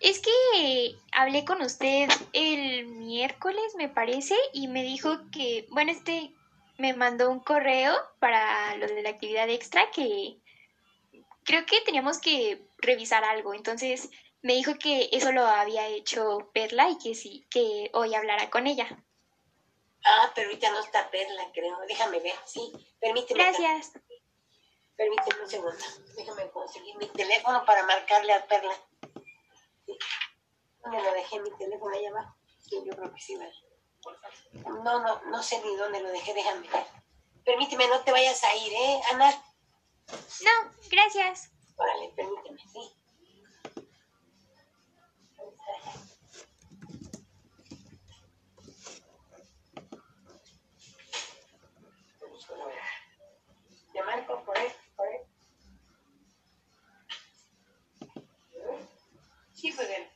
Es 0.00 0.20
que 0.20 0.96
hablé 1.12 1.44
con 1.44 1.62
usted 1.62 2.08
el 2.32 2.86
miércoles, 2.86 3.74
me 3.76 3.88
parece, 3.88 4.36
y 4.52 4.68
me 4.68 4.82
dijo 4.82 5.18
que, 5.32 5.66
bueno, 5.70 5.90
este 5.92 6.32
me 6.78 6.92
mandó 6.92 7.30
un 7.30 7.40
correo 7.40 7.94
para 8.18 8.76
lo 8.76 8.86
de 8.86 9.02
la 9.02 9.10
actividad 9.10 9.48
extra 9.48 9.90
que 9.90 10.36
creo 11.44 11.64
que 11.64 11.80
teníamos 11.80 12.18
que 12.18 12.68
revisar 12.78 13.24
algo. 13.24 13.54
Entonces 13.54 14.10
me 14.42 14.54
dijo 14.54 14.74
que 14.78 15.08
eso 15.12 15.32
lo 15.32 15.46
había 15.46 15.88
hecho 15.88 16.50
Perla 16.52 16.90
y 16.90 16.98
que 16.98 17.14
sí, 17.14 17.46
que 17.50 17.90
hoy 17.94 18.14
hablara 18.14 18.50
con 18.50 18.66
ella. 18.66 18.86
Ah, 20.04 20.30
pero 20.34 20.48
ahorita 20.48 20.70
no 20.70 20.80
está 20.80 21.10
Perla, 21.10 21.50
creo. 21.52 21.78
Déjame 21.88 22.20
ver, 22.20 22.34
sí. 22.44 22.72
Permíteme. 23.00 23.42
Gracias. 23.42 23.92
Permíteme 24.96 25.42
un 25.42 25.48
segundo. 25.48 25.84
Déjame 26.16 26.50
conseguir 26.50 26.96
mi 26.96 27.06
teléfono 27.08 27.64
para 27.64 27.84
marcarle 27.84 28.32
a 28.32 28.46
Perla. 28.46 28.74
¿Dónde 30.82 31.02
lo 31.02 31.12
dejé 31.12 31.40
mi 31.40 31.50
teléfono 31.56 31.94
allá 31.94 32.10
abajo? 32.10 32.36
Yo 32.70 32.96
creo 32.96 33.14
que 33.14 33.20
sí, 33.20 33.36
¿vale? 33.36 33.52
No, 34.64 35.00
no, 35.00 35.22
no 35.24 35.42
sé 35.42 35.60
ni 35.64 35.76
dónde 35.76 36.00
lo 36.00 36.10
dejé, 36.10 36.34
déjame 36.34 36.68
ver. 36.68 36.86
Permíteme, 37.44 37.86
no 37.88 38.00
te 38.02 38.12
vayas 38.12 38.42
a 38.44 38.54
ir, 38.56 38.72
¿eh, 38.72 39.00
Ana? 39.12 39.30
No, 40.10 40.70
gracias. 40.90 41.50
Órale, 41.76 42.12
permíteme, 42.14 42.60
sí. 42.72 42.92
Te 53.92 54.02
marco 54.02 54.44
por 54.44 54.56
Sí, 59.66 59.72
pues 59.74 59.88
el 59.90 60.15